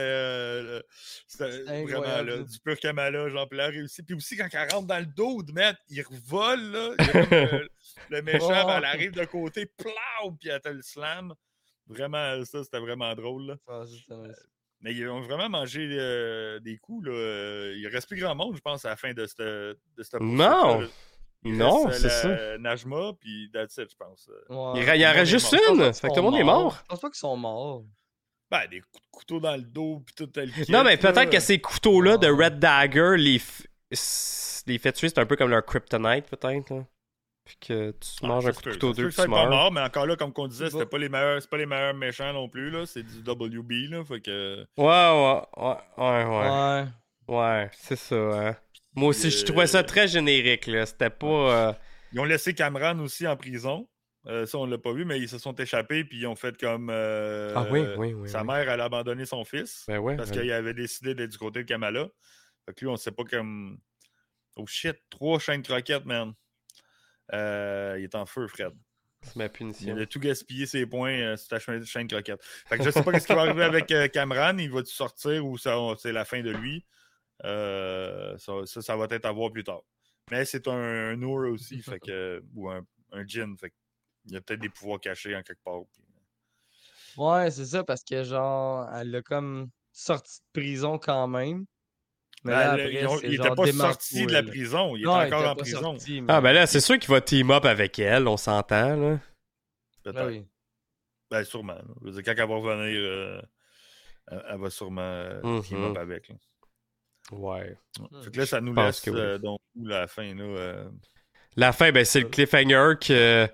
[1.45, 4.03] euh, vraiment là, du pur Kamala, genre, puis elle a réussi.
[4.03, 6.91] Puis aussi, quand elle rentre dans le dos, de mettre, il revole, là.
[6.99, 7.67] il a euh,
[8.11, 8.67] le méchant, Oh.
[8.67, 11.35] ben, elle arrive de côté, plau, puis elle le slam.
[11.87, 13.57] Vraiment, ça, c'était vraiment drôle, là.
[13.69, 14.47] Ah, nice.
[14.81, 17.13] Mais ils ont vraiment mangé euh, des coups, là.
[17.13, 20.21] Euh, Il reste plus grand monde, je pense, à la fin de cette, de cette
[20.21, 20.87] Non.
[21.45, 22.59] Il Non, c'est euh, ça.
[22.59, 24.29] Najma, puis that's it, je pense.
[24.49, 24.81] Ouais.
[24.81, 25.93] Il, il en reste juste une.
[25.93, 26.79] Fait que tout le monde est mort.
[26.83, 27.85] Je pense pas qu'ils sont morts.
[28.51, 31.31] Ben, des coups de couteau dans le dos, puis tout le kit, Non, mais peut-être
[31.31, 32.29] que ces couteaux-là de.
[32.29, 36.85] Red Dagger les, f- les fait tuer, c'est un peu comme leur kryptonite, peut-être.
[37.45, 39.51] Puis que tu Ah, manges un coup de couteau deux tu soit pas meurs.
[39.51, 41.95] mort, mais encore là, comme on disait, c'était pas les meilleurs, c'est pas les meilleurs
[41.95, 42.87] méchants non plus, là.
[42.87, 44.05] C'est du WB, là.
[44.05, 44.65] Fait que.
[44.77, 46.87] Ouais, ouais, ouais, ouais, ouais.
[47.29, 47.37] Ouais.
[47.37, 48.57] Ouais, c'est ça, hein.
[48.95, 50.87] Moi aussi, je euh, trouvais ça très générique, là.
[50.87, 51.27] C'était pas...
[51.27, 51.73] euh,
[52.13, 53.89] Ils ont laissé Cameron aussi en prison.
[54.29, 56.57] Euh, ça, on l'a pas vu, mais ils se sont échappés, puis ils ont fait
[56.57, 56.91] comme.
[56.91, 58.29] euh, Ah oui, oui, oui.
[58.29, 58.47] Sa oui.
[58.47, 59.85] mère, elle a abandonné son fils.
[59.89, 60.15] Ben ouais.
[60.17, 62.07] parce ben- qu'il avait décidé d'être du côté de Kamala.
[62.67, 63.79] Fait que lui, on sait pas comme.
[64.57, 66.35] Oh shit, trois chaînes croquettes, man.
[67.33, 68.73] Euh, il est en feu, Fred.
[69.23, 69.97] C'est ma Il punition.
[69.97, 72.43] a tout gaspillé ses points euh, sur ta chaîne, chaîne croquette.
[72.43, 74.59] Fait que je sais pas ce qui va arriver avec euh, Cameron.
[74.59, 76.85] Il va-tu sortir ou c'est la fin de lui?
[77.45, 79.83] Euh, ça, ça, ça va être à voir plus tard.
[80.31, 80.73] Mais c'est un,
[81.13, 83.25] un Noor aussi, fait que, ou un, un.
[83.27, 83.75] Fait que
[84.27, 85.81] il y a peut-être des pouvoirs cachés en quelque part.
[85.93, 86.03] puis-
[87.17, 91.67] Ouais, c'est ça, parce que genre, elle l'a comme sorti de prison quand même.
[92.45, 94.97] Mais là, là, après, ils ont- c'est il genre était pas sorti de la prison.
[94.97, 95.81] Il est Non, encore était en pas prison.
[95.81, 98.97] sorti, mais- Ah, ben là, c'est sûr qu'il va team up avec elle, on s'entend,
[98.97, 99.19] là.
[100.03, 100.19] Peut-être.
[100.19, 100.45] Ah oui.
[101.31, 101.79] Ben, sûrement.
[102.01, 103.41] Je veux dire, quand elle va revenir, euh,
[104.31, 105.91] elle, va sûrement euh, team Mhm.
[105.93, 106.29] up avec.
[106.29, 106.35] là.
[107.31, 107.77] Ouais.
[108.25, 109.13] Fait que là, ça nous laisse oui.
[109.17, 110.35] euh, donc où la fin.
[110.35, 110.89] Là, euh,
[111.57, 113.47] La fin, ben, c'est le cliffhanger que...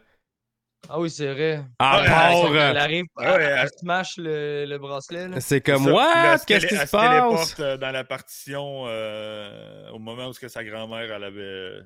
[0.88, 1.64] Ah oui, c'est vrai.
[1.78, 2.30] À Ouais, part...
[2.46, 5.28] Elle, euh, arrive, ouais, elle, elle- elle smash le, le bracelet.
[5.40, 6.12] C'est comme, what?
[6.32, 7.60] elle se Qu'est-ce qui elle se téléporte passe?
[7.60, 11.80] euh, dans la partition euh, au moment où ce que sa grand-mère, elle avait,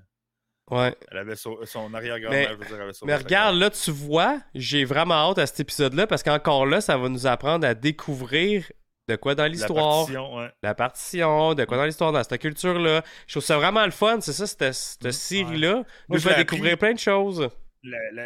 [0.70, 0.94] Ouais.
[1.10, 1.58] elle avait son
[1.94, 5.38] arrière-grand-mère, Mais- je veux dire, avait sauvé Mais regarde, là, tu vois, j'ai vraiment hâte
[5.38, 8.70] à cet épisode-là parce qu'encore là, ça va nous apprendre à découvrir
[9.08, 9.96] de quoi dans La l'histoire.
[10.06, 10.48] partition, ouais.
[10.62, 13.02] La partition, de quoi dans l'histoire, dans cette culture-là.
[13.26, 16.36] Je trouve ça vraiment le fun, c'est ça, cette, cette série-là Moi, nous je l'ai
[16.36, 16.86] découvrir appris.
[16.86, 17.48] plein de choses.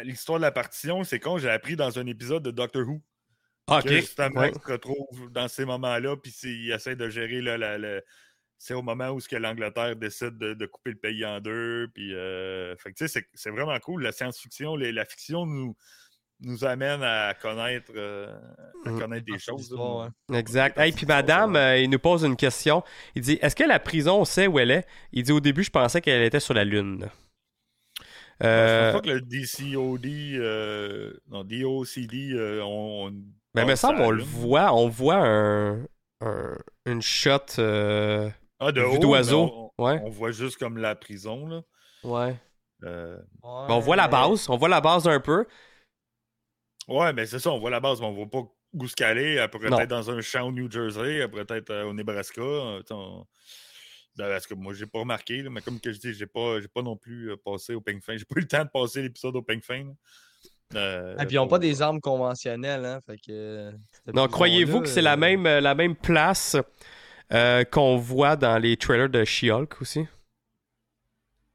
[0.03, 3.01] L'histoire de la partition, c'est con, j'ai appris dans un épisode de Doctor Who.
[3.67, 3.95] Ah, Que ok.
[3.95, 4.51] justement, Ouais.
[4.55, 8.01] il se retrouve dans ces moments-là, puis il essaie de gérer là, la- la-
[8.57, 11.89] c'est au moment où ce que l'Angleterre décide de, de couper le pays en deux.
[11.93, 14.03] Puis, euh, fait que, tu sais, c'est- vraiment cool.
[14.03, 15.75] La science-fiction, la fiction nous,
[16.39, 18.31] nous amène à connaître, euh,
[18.85, 19.19] à Mm.
[19.21, 19.47] des choses.
[19.47, 19.77] là.
[19.77, 20.37] l'histoire, ouais.
[20.39, 20.77] Exact.
[20.77, 22.83] Hey, parties puis madame, euh, il nous pose une question.
[23.15, 24.85] Il dit Est-ce que la prison, on sait où elle est?
[25.11, 27.09] Il dit Au début, je pensais qu'elle était sur la Lune.
[28.39, 30.05] Je Euh, pense pas que le DCOD,
[30.39, 33.07] euh, non, DOCD, euh, on.
[33.07, 33.11] on
[33.55, 35.83] mais il me semble à on la le voit, on voit un,
[36.21, 38.29] un- une shot euh,
[38.59, 39.71] Ah, de vue haut, d'oiseau.
[39.79, 41.61] On, Ouais, on voit juste comme la prison, là.
[42.03, 42.35] ouais.
[42.83, 45.45] Euh, on voit la base, on voit la base un peu.
[46.87, 49.35] Ouais, mais c'est ça, on voit la base, mais on voit pas où se caler.
[49.35, 49.79] Elle pourrait Non.
[49.79, 52.41] être dans un champ au New Jersey, elle pourrait être euh, au Nebraska.
[52.41, 53.25] euh, tu sais, on-
[54.17, 56.67] Parce que moi, j'ai pas remarqué, là, mais comme que je dis, j'ai pas, j'ai
[56.67, 58.17] pas non plus euh, passé au ping fin.
[58.17, 59.83] J'ai pas eu le temps de passer l'épisode au ping fin.
[59.83, 59.91] là.
[60.75, 62.99] Euh, Et puis ils n'ont pas des armes conventionnelles, hein.
[63.05, 63.31] Fait que.
[63.31, 63.71] euh,
[64.05, 66.57] cette Donc, croyez-vous que c'est la euh, même, euh, la même place
[67.31, 70.07] euh, qu'on voit dans les trailers de She-Hulk aussi?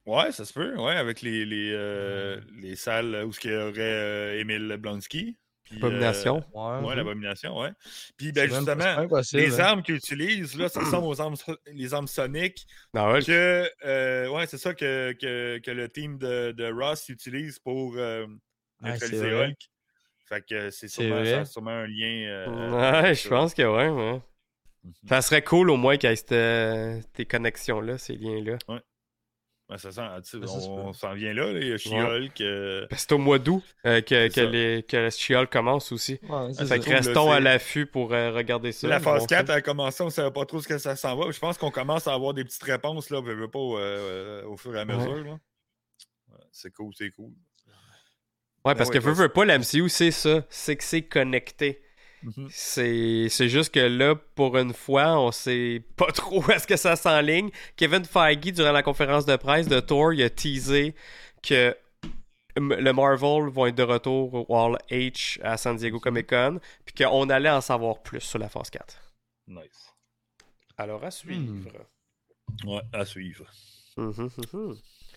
[0.07, 3.79] Ouais, ça se peut, ouais, avec les, les, euh, les salles où il y aurait
[3.81, 5.37] euh, Emile Blonsky.
[5.73, 6.37] Puis, Abomination.
[6.55, 6.63] Ouais.
[6.63, 7.71] euh, ouais, l'abomination, ouais.
[8.17, 9.65] Puis, ben, justement, les hein.
[9.65, 11.35] armes qu'ils utilisent, là, ça ressemble aux armes,
[11.73, 12.67] les armes soniques.
[12.95, 17.09] Non, ouais, que euh, ouais, c'est ça que, que, que le team de, de Ross
[17.09, 18.27] utilise pour euh,
[18.83, 19.33] Ouais, neutraliser.
[19.33, 19.59] Hulk.
[20.29, 22.25] Fait que c'est sûrement, ça un lien.
[22.49, 24.21] euh, Ouais, je pense que ouais, ouais.
[24.85, 24.93] Mhm.
[25.09, 28.59] Ça serait cool au moins qu'il y ait cette- tes connexions-là, ces liens-là.
[28.69, 28.81] Ouais,
[29.79, 32.41] ça sent, tu sais, Ça, ça se on s'en vient là, les She-Hulk.
[32.41, 36.21] euh, que C'est au mois d'août euh, que, que, les, que She-Hulk commence aussi.
[36.29, 38.89] Ouais, Fait que là, restons à l'affût pour euh, regarder ça.
[38.89, 39.55] la phase Bon, 4 ça.
[39.55, 41.31] a commencé, on ne savait pas trop ce que ça s'en va.
[41.31, 44.75] Je pense qu'on commence à avoir des petites réponses là, pas, euh, euh, au fur
[44.77, 44.97] et à Ouais.
[44.97, 45.25] mesure.
[46.29, 47.31] Ouais, c'est cool, c'est cool.
[48.65, 50.45] Ouais, parce ouais, que veux, ça, veux pas, la MCU, c'est ça.
[50.49, 51.83] C'est que c'est connecté.
[52.23, 52.49] Mhm.
[52.51, 56.77] C'est c'est juste que là, pour une fois, on sait pas trop où est-ce que
[56.77, 57.51] ça s'enligne.
[57.77, 60.95] Kevin Feige, durant la conférence de presse de Thor, il a teasé
[61.43, 61.77] que
[62.57, 66.95] le Marvel vont être de retour au Hall H à San Diego Comic Con, puis
[66.95, 68.95] qu'on allait en savoir plus sur la phase 4.
[69.49, 69.95] Nice.
[70.77, 71.87] Alors, à suivre.
[72.65, 73.47] Ouais, à suivre.
[73.97, 74.77] Mhm, mhm.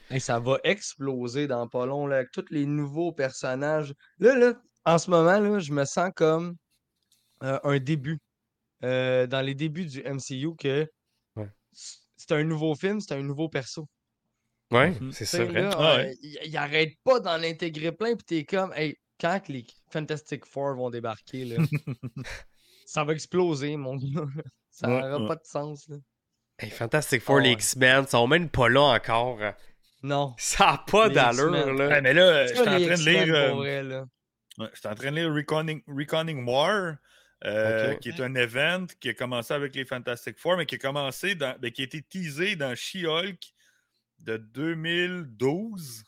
[0.09, 3.93] Hey, ça va exploser dans pas long, là, avec tous les nouveaux personnages.
[4.19, 4.53] Là, là,
[4.85, 6.55] en ce moment, là, je me sens comme
[7.45, 8.19] euh, un début.
[8.83, 10.85] euh, dans les débuts du MCU que
[11.37, 11.47] Ouais.
[11.71, 13.87] c'est un nouveau film, c'est un nouveau perso.
[14.71, 15.11] Ouais, Mhm.
[15.13, 15.61] c'est ça, vrai.
[15.63, 16.15] là, Ah euh, ouais.
[16.21, 20.45] il, il arrête pas d'en intégrer plein, puis t'es comme, hey, quand que les Fantastic
[20.45, 21.55] Four vont débarquer, là,
[22.85, 24.25] ça va exploser, mon gars.
[24.69, 25.27] Ça n'aura ouais.
[25.27, 25.95] pas de sens, là.
[26.59, 27.53] Hey, Fantastic Four, Ah les ouais.
[27.55, 29.39] X-Men, sont même pas là encore.
[30.03, 30.33] Non.
[30.37, 32.01] Ça a pas d'allure, là.
[32.01, 33.33] Mais là, je suis en train de lire.
[33.35, 34.05] euh, pour vrai, là.
[34.57, 36.95] Ouais, je suis en train de lire Reconning, Reconning War,
[37.43, 40.77] euh, qui est un event qui a commencé avec les Fantastic Four, mais qui a
[40.77, 43.53] commencé dans, ben, qui a été teasé dans She-Hulk
[44.19, 46.03] de 2012,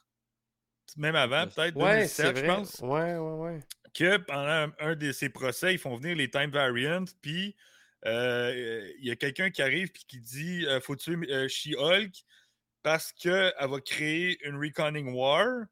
[0.96, 2.80] même avant, peut-être Ouais, c'est 2017, je pense.
[2.80, 3.60] Ouais, ouais, ouais.
[3.94, 7.56] Que pendant un de ces procès, ils font venir les Time Variants, puis
[8.06, 12.14] euh, il y a quelqu'un qui arrive puis qui dit euh, faut tuer She-Hulk
[12.84, 15.66] parce qu'elle va créer une Reconning War.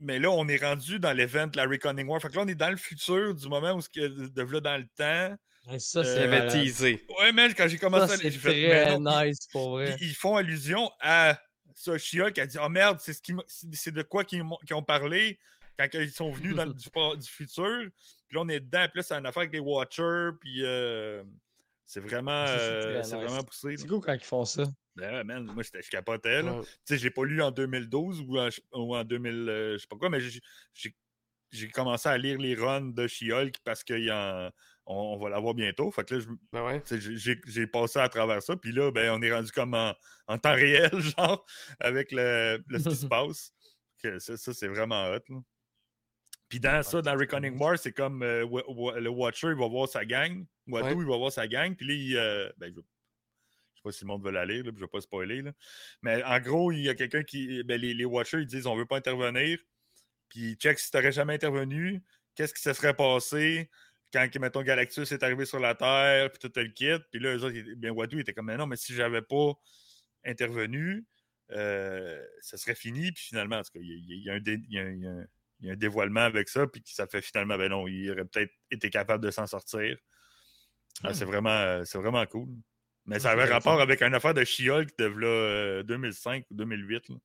[0.00, 2.20] Mais là, on est rendu dans l'event de la Reconning War.
[2.20, 4.60] Fait que là, on est dans le futur du moment où, ce que, de là
[4.60, 5.36] dans le temps.
[5.70, 6.04] Ouais, Ça, Euh,
[6.50, 7.06] c'est teasé.
[7.20, 9.96] Ouais, mais quand j'ai commencé Ça, à c'est nice, pour vrai.
[10.00, 11.38] ils, ils font allusion à
[11.74, 11.96] ça.
[11.96, 15.38] She-Hulk a dit Oh merde, c'est ce qui de quoi qu'ils ont parlé
[15.78, 17.88] quand ils sont venus dans le- du, futur.
[18.28, 18.86] Puis là, on est dedans.
[18.90, 20.30] Puis là, c'est une affaire avec les Watchers.
[20.40, 21.22] Puis euh,
[21.86, 23.10] c'est vraiment, euh, nice.
[23.12, 23.76] vraiment poussé.
[23.78, 24.64] C'est cool quand ils font ça.
[24.96, 26.42] Ben ouais, man, moi, j'étais- je capotais.
[26.42, 26.58] là.
[26.58, 26.62] Ouais.
[26.64, 29.86] Tu sais, j'ai pas lu en 2012 ou en, ou en 2000, euh, je sais
[29.88, 34.50] pas quoi, mais j'ai- commencé à lire les runs de She-Hulk parce qu'on
[34.86, 35.90] on va l'avoir bientôt.
[35.92, 36.82] Fait que là, je, Ben ouais.
[37.46, 38.56] j'ai- passé à travers ça.
[38.56, 39.94] Puis là, ben, on est rendu comme en,
[40.26, 41.44] en temps réel, genre,
[41.80, 43.52] avec le, le- ce qui se passe.
[44.02, 45.20] Que ça, ça, c'est vraiment hot.
[45.28, 45.38] là.
[46.48, 50.04] Puis dans ça, dans Reconning War, c'est comme euh, le Watcher, il va voir sa
[50.04, 50.44] gang.
[50.68, 51.02] Watu, Ouais.
[51.02, 51.74] il va voir sa gang.
[51.74, 52.93] Puis là, il, euh, ben, je, je sais
[53.84, 55.42] pas si le monde veut la lire, là, puis je vais pas spoiler.
[55.42, 55.52] Là.
[56.02, 57.62] Mais en gros, il y a quelqu'un qui.
[57.64, 59.58] Ben, les, les Watchers, ils disent on veut pas intervenir.
[60.28, 62.02] Puis check si t'aurais jamais intervenu,
[62.34, 63.70] qu'est-ce qui se serait passé
[64.12, 67.02] quand, mettons, Galactus est arrivé sur la Terre, puis tout le kit.
[67.10, 69.52] Puis là, eux autres, ben, Watu était comme, mais non, mais si j'avais pas
[70.24, 71.04] intervenu,
[71.50, 73.12] euh, ça serait fini.
[73.12, 77.22] Puis finalement, en tout cas, il y, a- un dévoilement avec ça, puis ça fait
[77.22, 79.96] finalement, ben non, il aurait peut-être été capable de s'en sortir.
[81.02, 82.48] Ah, c'est vraiment, euh, c'est vraiment cool.
[83.06, 87.08] Mais ça c'est avait rapport avec une affaire de She-Hulk de euh, 2005 ou 2008.
[87.10, 87.16] là.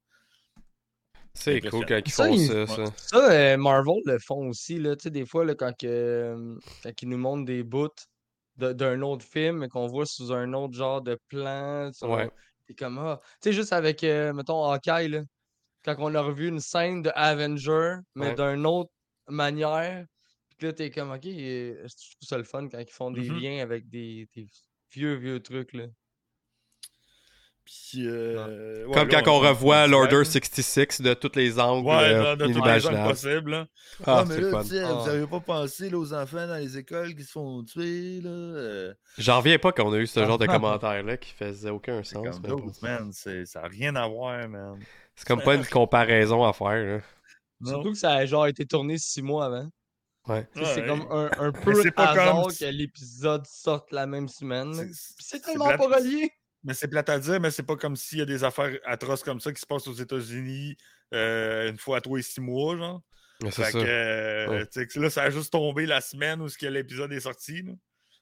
[1.34, 2.84] C'est cool quand ils font ça, ça.
[2.98, 4.96] Ça, euh, Marvel le font aussi, là.
[4.96, 7.88] Tu sais, des fois, là, quand, que, euh, quand ils nous montrent des bouts
[8.58, 12.24] de- d'un autre film et qu'on voit sous un autre genre de plan, sur Ouais.
[12.24, 12.32] un-
[12.68, 13.22] t'es comme, ah.
[13.42, 15.22] Tu sais, juste avec, euh, mettons, Hawkeye, là.
[15.86, 18.54] Quand on a revu une scène de Avenger, mais Ouais.
[18.56, 18.92] d'une autre
[19.30, 20.06] manière.
[20.58, 23.40] Puis là, t'es comme, ok, je trouve ça le fun quand ils font des Mhm.
[23.40, 24.46] liens avec des, des
[24.92, 25.86] vieux, vieux trucs, là.
[27.66, 32.14] Puis, euh, ouais, Comme là, quand on, revoit l'Order 66 de tous les angles Ouais,
[32.16, 33.52] euh, de, de tous les angles possibles.
[33.52, 33.68] là.
[34.06, 34.94] Ah, Ah, mais là, tu sais, Ah.
[34.94, 38.30] vous avez pas pensé là, aux enfants dans les écoles qui se font tuer, là?
[38.32, 40.54] euh, J'en reviens pas qu'on a eu ce genre de Ah.
[40.54, 42.42] commentaires-là qui faisait aucun sens.
[42.82, 43.12] man.
[43.14, 44.80] c'est- Ça n'a rien à voir, man.
[45.16, 46.70] C'est comme pas une comparaison à faire.
[46.98, 47.02] là.
[47.64, 49.70] Surtout que ça a genre été tourné six mois avant.
[50.28, 50.48] Ouais.
[50.54, 50.86] C'est Ouais.
[50.88, 54.74] comme un, un peu c'est pas hasard comme- que l'épisode sorte la même semaine.
[55.20, 55.78] C'est- tellement plate.
[55.80, 56.32] pas relié.
[56.64, 59.24] Mais c'est plate à dire, mais c'est pas comme s'il y a des affaires atroces
[59.24, 60.76] comme ça qui se passent aux États-Unis
[61.14, 63.02] euh, une fois à trois et six mois, genre.
[63.42, 63.80] Mais c'est Fait ça.
[63.80, 64.88] que, euh, Ouais.
[65.02, 67.72] là, ça a juste tombé la semaine où l'épisode est sorti, là,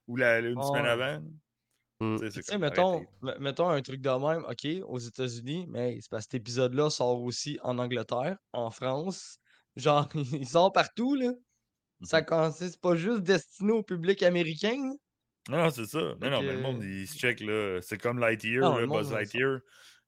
[0.08, 1.20] ou la, une Ah semaine avant.
[2.00, 2.20] Mm.
[2.32, 3.04] Tu sais, mettons,
[3.40, 7.20] mettons un truc de même, OK, aux États-Unis, mais c'est parce que cet épisode-là sort
[7.24, 9.40] aussi en Angleterre, en France.
[9.76, 10.08] Genre,
[10.44, 11.32] il sort partout, là.
[12.04, 12.26] Ça Mhm.
[12.26, 14.94] consiste, c'est pas juste destiné au public américain?
[15.50, 16.00] Non, non, c'est ça.
[16.22, 17.80] Non, non, mais le monde, il se check, là.
[17.82, 19.60] C'est comme Lightyear, Non, là, Buzz Lightyear,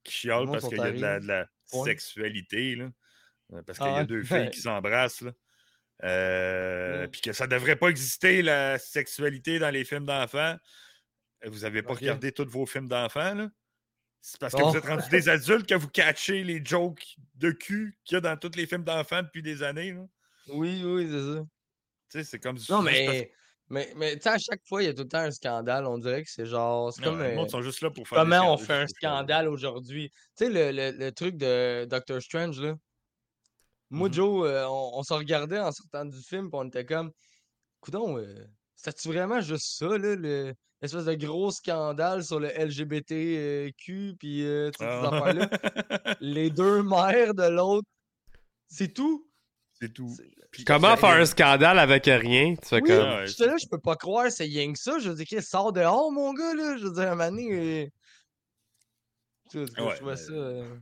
[0.04, 2.90] qui chiale parce qu'il y a de la, de sexualité, là.
[3.52, 4.06] Euh, Parce qu'il Ah y a ouais?
[4.06, 5.24] deux filles qui s'embrassent.
[6.04, 7.08] Euh, Ouais.
[7.08, 10.56] Puis que ça devrait pas exister, la sexualité, dans les films d'enfants.
[11.46, 13.50] Vous avez pas regardé tous vos films d'enfants, là?
[14.20, 17.98] C'est parce que vous êtes rendus des adultes que vous catchez les jokes de cul
[18.04, 20.04] qu'il y a dans tous les films d'enfants depuis des années, là.
[20.48, 21.44] Oui, oui, c'est ça.
[22.10, 23.30] Sais, c'est comme du Non, mais,
[23.68, 25.86] mais, mais tu sais, à chaque fois, il y a tout le temps un scandale.
[25.86, 26.92] On dirait que c'est genre.
[26.92, 27.18] C'est comme.
[27.20, 30.10] le euh, sont juste là pour faire Comment on fait un scandale aujourd'hui?
[30.36, 32.74] Tu sais, le, le, le truc de Doctor Strange, là.
[33.90, 34.14] Moi, Mhm.
[34.14, 37.10] Joe, euh, on, on se regardait en sortant du film, puis on était comme,
[37.80, 38.44] coudon, euh,
[38.76, 44.70] c'était-tu vraiment juste ça, là, le, l'espèce de gros scandale sur le LGBTQ, puis euh,
[44.78, 45.08] ces Ah.
[45.12, 45.48] affaires-là?
[46.20, 47.86] Les deux mères de l'autre,
[48.68, 49.29] c'est tout?
[49.80, 50.14] C'est tout.
[50.50, 52.54] Puis- Comment faire un scandale avec rien?
[52.56, 52.98] Tu fais Oui, comme.
[53.08, 54.98] ouais, j'étais là, je peux pas croire, c'est rien que ça.
[54.98, 56.76] Je veux dire, Chris, sors dehors, mon gars, là.
[56.76, 57.86] Je veux dire, à un moment donné, euh,
[59.54, 60.32] Ouais, je mais- ça...
[60.32, 60.76] euh,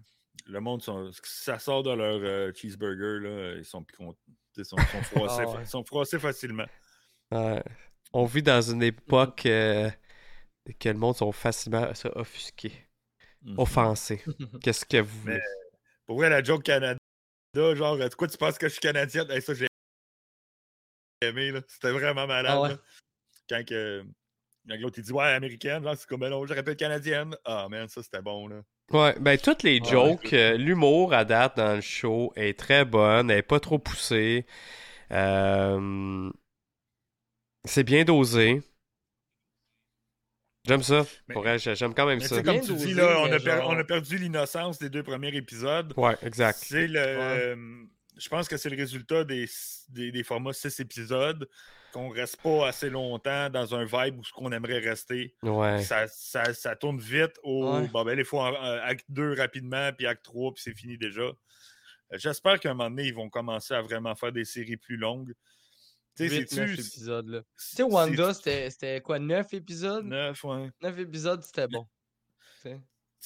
[0.46, 4.18] Le monde, sont, si ça sort de leur euh, cheeseburger, là, ils sont plus contents.
[4.56, 5.58] Ils sont, sont froissés, Ah ouais.
[5.62, 6.66] ils sont froissés facilement.
[7.30, 7.62] Ouais.
[8.12, 9.90] On vit dans une époque euh,
[10.80, 12.72] que le monde sont facilement ça, offusqués,
[13.42, 13.58] Mhm.
[13.58, 14.22] offensés.
[14.62, 15.42] Qu'est-ce que vous Mais- voulez?
[16.06, 16.97] Pour vrai, la joke Canada,
[17.74, 19.30] genre, euh, quoi, tu penses que je suis canadienne?
[19.30, 19.66] Hey, ça, j'ai
[21.20, 21.60] aimé, là.
[21.68, 22.68] C'était vraiment malade, Ah ouais.
[22.70, 22.76] là.
[23.48, 24.04] Quand que.
[24.68, 27.36] quand l'autre, il dit, ouais, américaine, genre, c'est comme, ben non, je répète canadienne.
[27.44, 28.62] Ah, man, ça, c'était bon, là.
[28.90, 32.86] Ouais, ben toutes les Ouais, jokes, euh, l'humour à date dans le show est très
[32.86, 34.46] bonne, elle est pas trop poussée.
[35.12, 36.30] Euh,
[37.64, 38.62] C'est bien dosé.
[40.68, 41.06] J'aime ça.
[41.74, 42.42] J'aime quand même ça.
[42.42, 45.34] comme tu dis, là, on a, per- genre- on a perdu l'innocence des deux premiers
[45.34, 45.92] épisodes.
[45.96, 46.58] Ouais, exact.
[46.62, 46.98] C'est le.
[47.00, 47.56] euh,
[48.18, 49.46] Je pense que c'est le résultat des,
[49.90, 51.48] des, des formats 6 épisodes,
[51.92, 55.34] qu'on reste pas assez longtemps dans un vibe où ce qu'on aimerait rester.
[55.42, 55.82] Ouais.
[55.82, 57.76] Ça, ça, ça tourne vite au.
[57.78, 57.88] Ouais.
[57.88, 61.22] Bon, ben, il faut en- acte 2 rapidement, puis acte 3, puis c'est fini déjà.
[61.22, 61.34] Euh,
[62.18, 65.32] J'espère qu'à un moment donné, ils vont commencer à vraiment faire des séries plus longues.
[66.18, 66.80] Tu sais, 8, 9 c'est-tu.
[66.88, 67.40] épisodes, là.
[67.40, 67.46] Tu
[67.76, 70.04] sais, Wanda, c'était quoi, 9 épisodes?
[70.04, 70.70] 9, ouais.
[70.82, 71.86] 9 épisodes, c'était bon.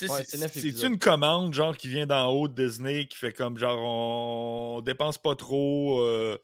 [0.09, 3.79] Ouais, c'est- une commande, genre, qui vient d'en haut de Disney, qui fait comme, genre,
[3.79, 6.01] on dépense pas trop.
[6.01, 6.39] euh,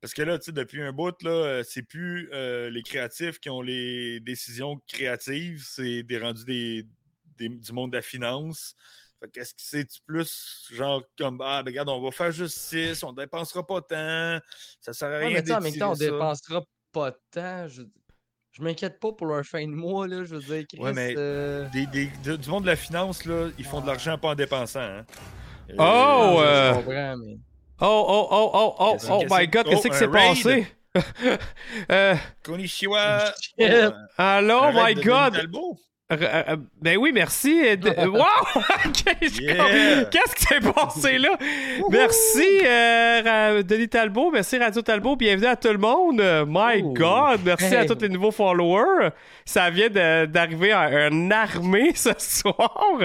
[0.00, 3.38] Parce que là, tu sais, depuis un bout, là, euh, c'est plus euh, les créatifs
[3.38, 6.84] qui ont les décisions créatives, c'est des rendus des,
[7.38, 8.74] des- du monde de la finance.
[9.22, 13.04] Fait qu'est-ce que c'est plus, genre, comme, ah, ben, regarde, on va faire juste 6,
[13.04, 14.40] on dépensera pas tant,
[14.80, 16.04] ça sert à Ouais, rien mais tu sais, en même temps, on ça.
[16.04, 17.68] dépensera pas temps.
[17.68, 17.82] Je,
[18.50, 20.24] je m'inquiète pas pour leur fin de mois, là.
[20.24, 23.24] Je veux dire, Chris, Ouais, mais- euh, Des- des- de- du monde de la finance,
[23.24, 24.80] là, ils font de l'argent pas en dépensant.
[24.80, 25.06] Hein.
[25.70, 27.38] Euh, Oh, euh, comprends, mais-
[27.80, 30.36] Oh, oh, oh, oh, oh, oh qu'est-ce- my god, qu'est-ce oh, s'est raid?
[30.42, 30.66] passé?
[31.90, 33.32] euh, Konnichiwa!
[33.40, 33.54] Shit.
[33.58, 35.48] Oh, euh, oh my god!
[36.12, 37.62] Euh, euh, ben oui, merci.
[37.98, 38.22] Wow!
[38.86, 39.56] Ok, je suis Yeah!
[39.56, 41.30] con- Qu'est-ce qui s'est passé là?
[41.90, 44.30] Merci, euh, Denis Talbot.
[44.30, 45.16] Merci, Radio Talbot.
[45.16, 46.22] Bienvenue à tout le monde.
[46.46, 46.92] My Oh.
[46.92, 47.40] God!
[47.44, 49.08] Merci à tous les nouveaux followers.
[49.44, 49.88] Ça vient
[50.26, 52.98] d'arriver à une armée ce soir.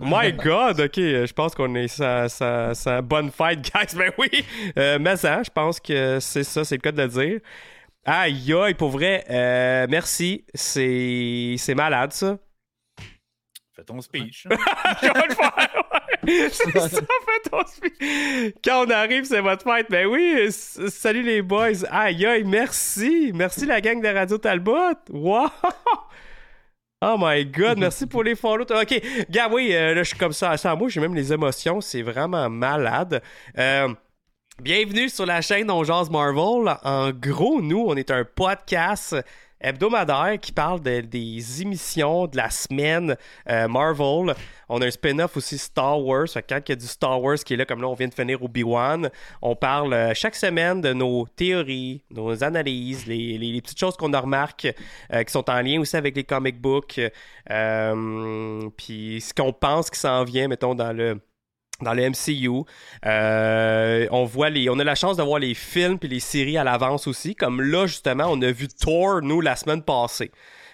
[0.00, 0.80] My God!
[0.80, 3.96] Ok, je pense qu'on est sa, sa, sa bonne fight, guys.
[3.96, 4.28] Ben oui!
[4.78, 7.40] Euh, mais ça, je pense que c'est ça, c'est le cas de le dire.
[8.10, 10.44] Aïe, aïe, pour vrai, euh, merci.
[10.54, 12.38] C'est c'est malade, ça.
[13.76, 14.46] Fais ton speech.
[14.50, 14.56] hein.
[15.02, 15.84] Je vais le faire, ouais.
[16.50, 18.54] C'est ça, fait ton speech.
[18.64, 19.86] Quand on arrive, c'est votre fête.
[19.90, 21.84] Ben oui, s- salut les boys.
[21.90, 23.30] Aïe, aïe, merci.
[23.34, 24.94] Merci la gang de Radio Talbot.
[25.10, 25.48] Wow!
[27.00, 28.64] Oh my god, merci pour les follow.
[28.64, 29.00] Ok,
[29.30, 30.56] gars, oui, euh, là, je suis comme ça.
[30.56, 31.80] Sans moi, j'ai même les émotions.
[31.80, 33.22] C'est vraiment malade.
[33.56, 33.88] Euh,
[34.60, 36.76] Bienvenue sur la chaîne On Jase Marvel.
[36.82, 39.14] En gros, nous, on est un podcast
[39.60, 43.16] hebdomadaire qui parle de- des émissions de la semaine
[43.48, 44.34] euh, Marvel.
[44.68, 46.26] On a un spin-off aussi Star Wars.
[46.28, 47.94] Fait que quand il y a du Star Wars qui est là, comme là, on
[47.94, 49.08] vient de finir Obi-Wan,
[49.42, 54.20] on parle euh, chaque semaine de nos théories, nos analyses, les, petites choses qu'on a
[54.20, 54.74] remarquées
[55.12, 57.00] euh, qui sont en lien aussi avec les comic books.
[58.76, 61.20] Puis ce qu'on pense qui s'en vient, mettons, dans le
[61.82, 62.64] dans le MCU.
[63.06, 66.58] Euh, on voit les, on a la chance de voir les films puis les séries
[66.58, 67.34] à l'avance aussi.
[67.34, 70.30] Comme là, justement, on a vu Thor, nous, la semaine passée.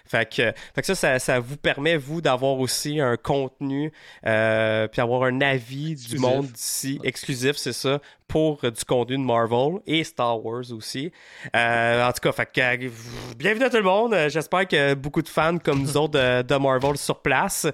[0.07, 3.91] Fait que, fait que ça, ça, ça vous permet, vous, d'avoir aussi un contenu
[4.27, 9.17] euh, puis avoir un avis du monde d'ici, exclusif, c'est ça, pour euh, du contenu
[9.17, 11.11] de Marvel et Star Wars aussi.
[11.55, 12.89] Euh, en tout cas, fait que, euh,
[13.35, 14.13] bienvenue à tout le monde.
[14.13, 17.65] Euh, J'espère que beaucoup de fans comme nous autres de, de Marvel sur place.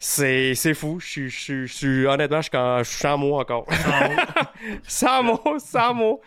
[0.00, 1.00] C'est, c'est fou.
[1.00, 3.66] Je suis, honnêtement, je suis, quand- je suis sans mots encore.
[4.86, 6.20] sans mots, sans mots.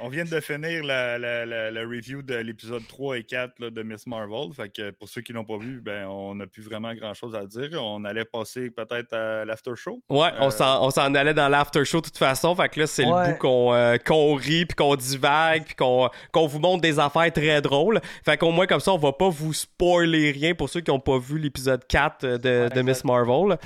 [0.00, 3.70] On vient de finir la, la- la- la review de l'épisode 3 et 4 là,
[3.70, 4.52] de Miss Marvel.
[4.54, 7.34] Fait que pour ceux qui l'ont pas vu, ben, on n'a plus vraiment grand chose
[7.34, 7.70] à dire.
[7.82, 10.00] On allait passer peut-être à l'after show.
[10.08, 12.54] Ouais, on Euh, s'en, on s'en allait dans l'after show de toute façon.
[12.54, 13.26] Fait que là, c'est Ouais.
[13.28, 16.10] le bout qu'on, euh, qu'on rit, puis qu'on divague, puis qu'on,
[16.46, 18.00] vous montre des affaires très drôles.
[18.24, 21.00] Fait qu'au moins, comme ça, on va pas vous spoiler rien pour ceux qui ont
[21.00, 23.58] pas vu l'épisode 4 de, de Miss Marvel.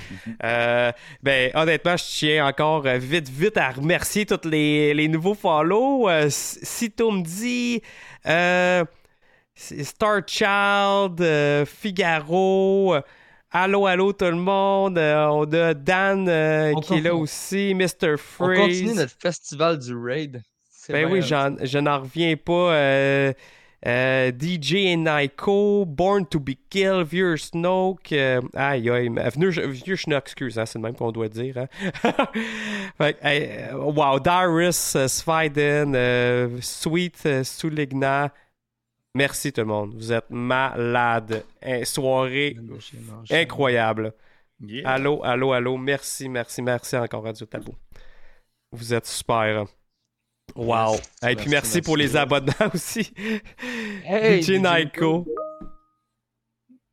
[0.43, 0.91] Euh,
[1.23, 6.08] ben, honnêtement, je tiens encore euh, vite, vite à remercier tous les, les nouveaux follow.
[6.09, 7.81] Euh, Sito me dit...
[8.25, 8.83] Euh,
[9.55, 13.01] Star Child, euh, Figaro, euh,
[13.51, 14.97] Allô, allô tout le monde.
[14.97, 18.13] euh, on a Dan On qui est là aussi, Mr.
[18.13, 18.59] On Freeze.
[18.83, 20.41] continue notre festival du raid.
[20.87, 22.71] Ben oui, j'en- je n'en reviens pas.
[23.85, 28.11] Euh, euh, DJ Nico, Born to be Killed, Vieux Snoke.
[28.11, 29.09] euh, aïe, aïe.
[29.09, 31.57] mais- Vieux, Schnock, excuse, hein, c'est le même qu'on doit dire.
[31.57, 31.67] hein.
[32.97, 38.33] fait, euh, wow, Darius, euh, Sviden, euh, Sweet, euh, Souligna.
[39.15, 39.93] Merci tout le monde.
[39.95, 41.43] Vous êtes malades.
[41.63, 42.55] Hein, soirée
[43.31, 44.13] incroyable.
[44.61, 44.89] Yeah.
[44.89, 45.77] Allô, allô, allô.
[45.77, 47.73] Merci, merci, merci encore, Radio Tabou.
[48.71, 49.65] Vous êtes super.
[50.55, 50.95] Wow.
[50.95, 53.11] Et puis merci, merci, pour les abonnements aussi.
[54.05, 55.25] Hey, DJ Nico.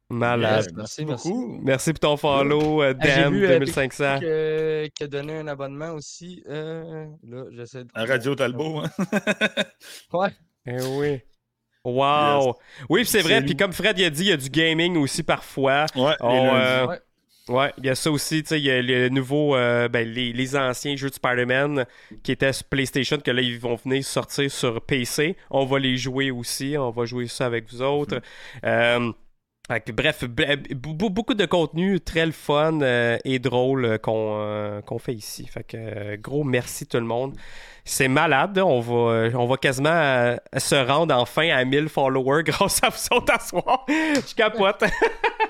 [0.09, 0.67] Malade.
[0.67, 1.29] Yes, merci, merci.
[1.33, 1.61] beaucoup.
[1.65, 4.21] Merci pour ton follow, euh, Ah, j'ai Dem vu, euh, 2500.
[4.21, 6.45] que- qui a donné un abonnement aussi.
[6.49, 7.89] Euh, là, j'essaie de.
[7.95, 8.83] À Radio Talbot.
[8.83, 8.91] Hein?
[10.13, 10.29] Ouais.
[10.67, 11.21] Eh oui.
[11.85, 12.55] Wow.
[12.89, 13.43] Oui, puis c'est vrai.
[13.43, 15.87] Puis comme Fred il a dit, il y a du gaming aussi parfois.
[15.97, 16.57] Ouais, les On, lundis.
[16.67, 17.01] euh, Ouais.
[17.49, 20.09] Ouais, il y a ça aussi, tu sais, il y a le nouveau, euh, ben,
[20.09, 21.87] les, les anciens jeux de Spider-Man
[22.25, 25.37] qui étaient sur PlayStation, que là, ils vont venir sortir sur PC.
[25.51, 28.21] On va les jouer aussi, on va jouer ça avec vous autres.
[28.65, 29.26] Euh, fait que,
[29.93, 35.15] bref, beaucoup de contenu très le fun euh, et drôle euh, qu'on euh, qu'on fait
[35.15, 35.47] ici.
[35.47, 37.35] Fait que, gros merci tout le monde.
[37.85, 42.89] C'est malade, on va, on va quasiment se rendre enfin à 1000 followers grâce à
[42.89, 43.85] vous autres à soir.
[43.89, 44.83] Je capote.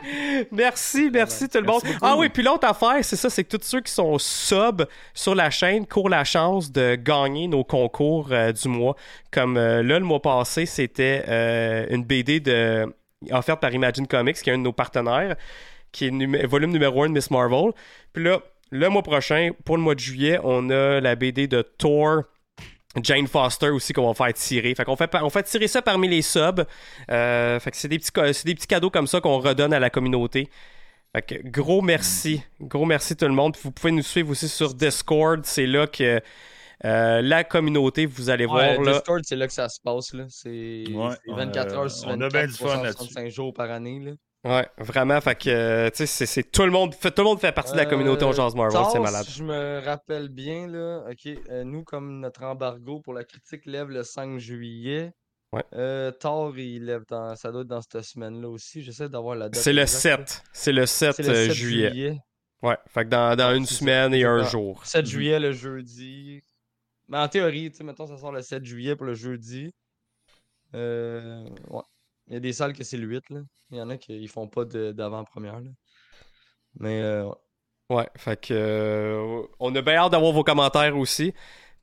[0.53, 1.81] merci, merci tout le monde.
[1.85, 1.99] Merci.
[2.03, 5.35] Ah oui, puis l'autre affaire, c'est ça, c'est que tous ceux qui sont sub sur
[5.35, 8.97] la chaîne courent la chance de gagner nos concours euh, du mois.
[9.31, 12.93] Comme euh, là, le mois passé, c'était euh, une BD de
[13.31, 15.37] offerte par Imagine Comics, qui est un de nos partenaires,
[15.93, 17.73] qui est volume numéro 1 de Miss Marvel.
[18.13, 18.41] Puis là,
[18.71, 22.23] le mois prochain, pour le mois de juillet, on a la BD de Thor.
[23.03, 24.75] Jane Foster aussi qu'on va faire tirer.
[24.75, 26.65] Fait qu'on fait, on fait tirer ça parmi les subs.
[27.11, 29.91] Euh, fait que c'est des, petits, des petits cadeaux comme ça qu'on redonne à la
[29.91, 30.49] communauté.
[31.15, 32.43] Fait que gros merci.
[32.61, 33.53] Gros merci tout le monde.
[33.53, 35.45] Puis vous pouvez nous suivre aussi sur Discord.
[35.45, 36.21] C'est là que
[36.85, 38.93] euh, la communauté, vous allez Ouais, voir là.
[38.95, 40.13] Discord, c'est là que ça se passe.
[40.13, 40.25] là.
[40.29, 43.29] C'est Ouais, c'est 24 on, heures euh, sur on a 24, bien du fun 365
[43.31, 44.01] jours par année.
[44.01, 44.13] Là.
[44.45, 45.21] Ouais, vraiment.
[45.21, 46.95] Fait que, euh, tu sais, c'est- tout le monde.
[46.95, 48.81] Fait, tout le monde fait partie de la communauté Euh, On Jase Marvel.
[48.93, 49.25] C'est malade.
[49.25, 53.67] si je me rappelle bien, là, ok, euh, nous, comme notre embargo pour la critique
[53.67, 55.11] lève le 5 juillet,
[55.53, 55.65] Ouais.
[55.75, 58.83] euh, Thor, il lève dans, ça doit être dans cette semaine-là aussi.
[58.83, 59.61] J'essaie d'avoir la date.
[59.63, 60.27] C'est le exacte, là.
[60.27, 60.43] 7.
[60.53, 62.19] C'est le 7, C'est le euh, 7 juillet.
[62.63, 62.77] Ouais.
[62.89, 63.75] Fait que dans, dans Ouais, une ça.
[63.77, 64.85] semaine et un dans- jour.
[64.87, 66.41] 7 juillet le jeudi.
[67.09, 69.73] Mais en théorie, tu sais, mettons, ça sort le 7 juillet pour le jeudi.
[70.75, 71.83] Euh, ouais.
[72.29, 73.41] Il y a des salles que c'est le 8, là.
[73.71, 75.71] Il y en a qui ils font pas d'avant-première, là.
[76.79, 77.35] Mais, euh, ouais.
[77.89, 81.33] Ouais, fait que euh, on a bien hâte d'avoir vos commentaires aussi.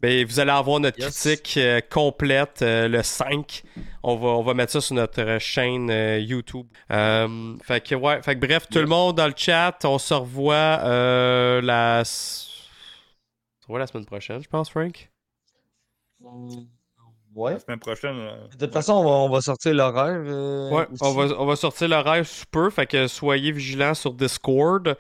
[0.02, 1.18] Ben, vous allez avoir notre Yes.
[1.18, 3.64] critique euh, complète euh, le 5.
[4.04, 6.68] On va, on va mettre ça sur notre chaîne euh, YouTube.
[6.90, 10.78] Fait que ouais, fait que bref, tout le monde dans le chat, on se revoit
[11.62, 15.10] la on se revoit la semaine prochaine, je pense, Frank.
[17.36, 17.54] Ouais.
[17.54, 18.16] La semaine prochaine.
[18.16, 20.22] euh, De toute façon, on va, on va sortir l'horaire.
[20.26, 24.14] euh, Ouais, on va, on va sortir l'horaire sous peu, fait que soyez vigilants sur
[24.14, 24.96] Discord.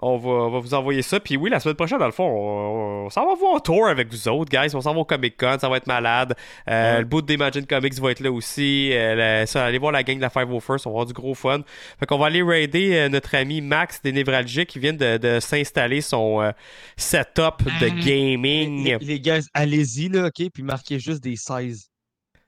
[0.00, 1.18] On va, on va vous envoyer ça.
[1.20, 3.86] Puis oui, la semaine prochaine, dans le fond, on, on s'en va voir un tour
[3.88, 4.74] avec vous autres, guys.
[4.74, 6.34] On s'en va au Comic Con, ça va être malade.
[6.68, 6.98] Euh, Ouais.
[7.00, 8.90] Le bout d'Imagine Comics va être là aussi.
[8.92, 11.34] Euh, la- ça, allez voir la gang de la 501st, on va avoir du gros
[11.34, 11.62] fun.
[11.98, 15.40] Fait qu'on va aller raider euh, notre ami Max des Névralgiques qui vient de, de
[15.40, 16.52] s'installer son euh,
[16.96, 18.84] setup de Les, gaming.
[18.84, 20.48] les- les gars, allez-y, là, OK?
[20.52, 21.88] Puis marquez juste des 16.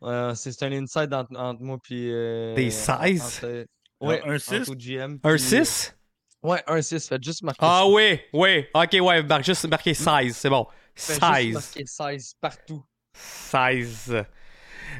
[0.02, 2.08] Euh, c'est un inside entre, entre moi puis...
[2.10, 3.22] euh, Des entre- 16?
[3.42, 3.66] entre-
[4.00, 4.68] ouais, Un entre 6?
[4.70, 5.94] OGM, Un puis, 6?
[6.42, 7.08] Ouais, un 6.
[7.08, 7.86] Faites juste marquer Ah ça.
[7.88, 8.66] oui, oui.
[8.74, 10.66] Ok, ouais, marque juste marqué 16, c'est bon.
[10.94, 11.44] Faites 16.
[11.46, 12.82] juste marquer 16 partout.
[13.14, 14.24] 16.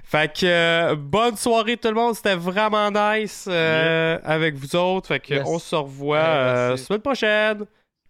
[0.04, 5.08] Fait que euh, bonne soirée tout le monde, c'était vraiment nice euh, avec vous autres.
[5.08, 5.46] Fait que Yes.
[5.46, 7.64] on se revoit Ouais, euh, semaine prochaine.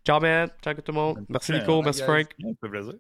[0.07, 1.25] Ciao man, ciao tout le monde.
[1.29, 1.53] Merci.
[1.53, 2.07] Nico, merci guys.
[2.07, 2.27] Frank.
[2.61, 2.95] Fait plaisir.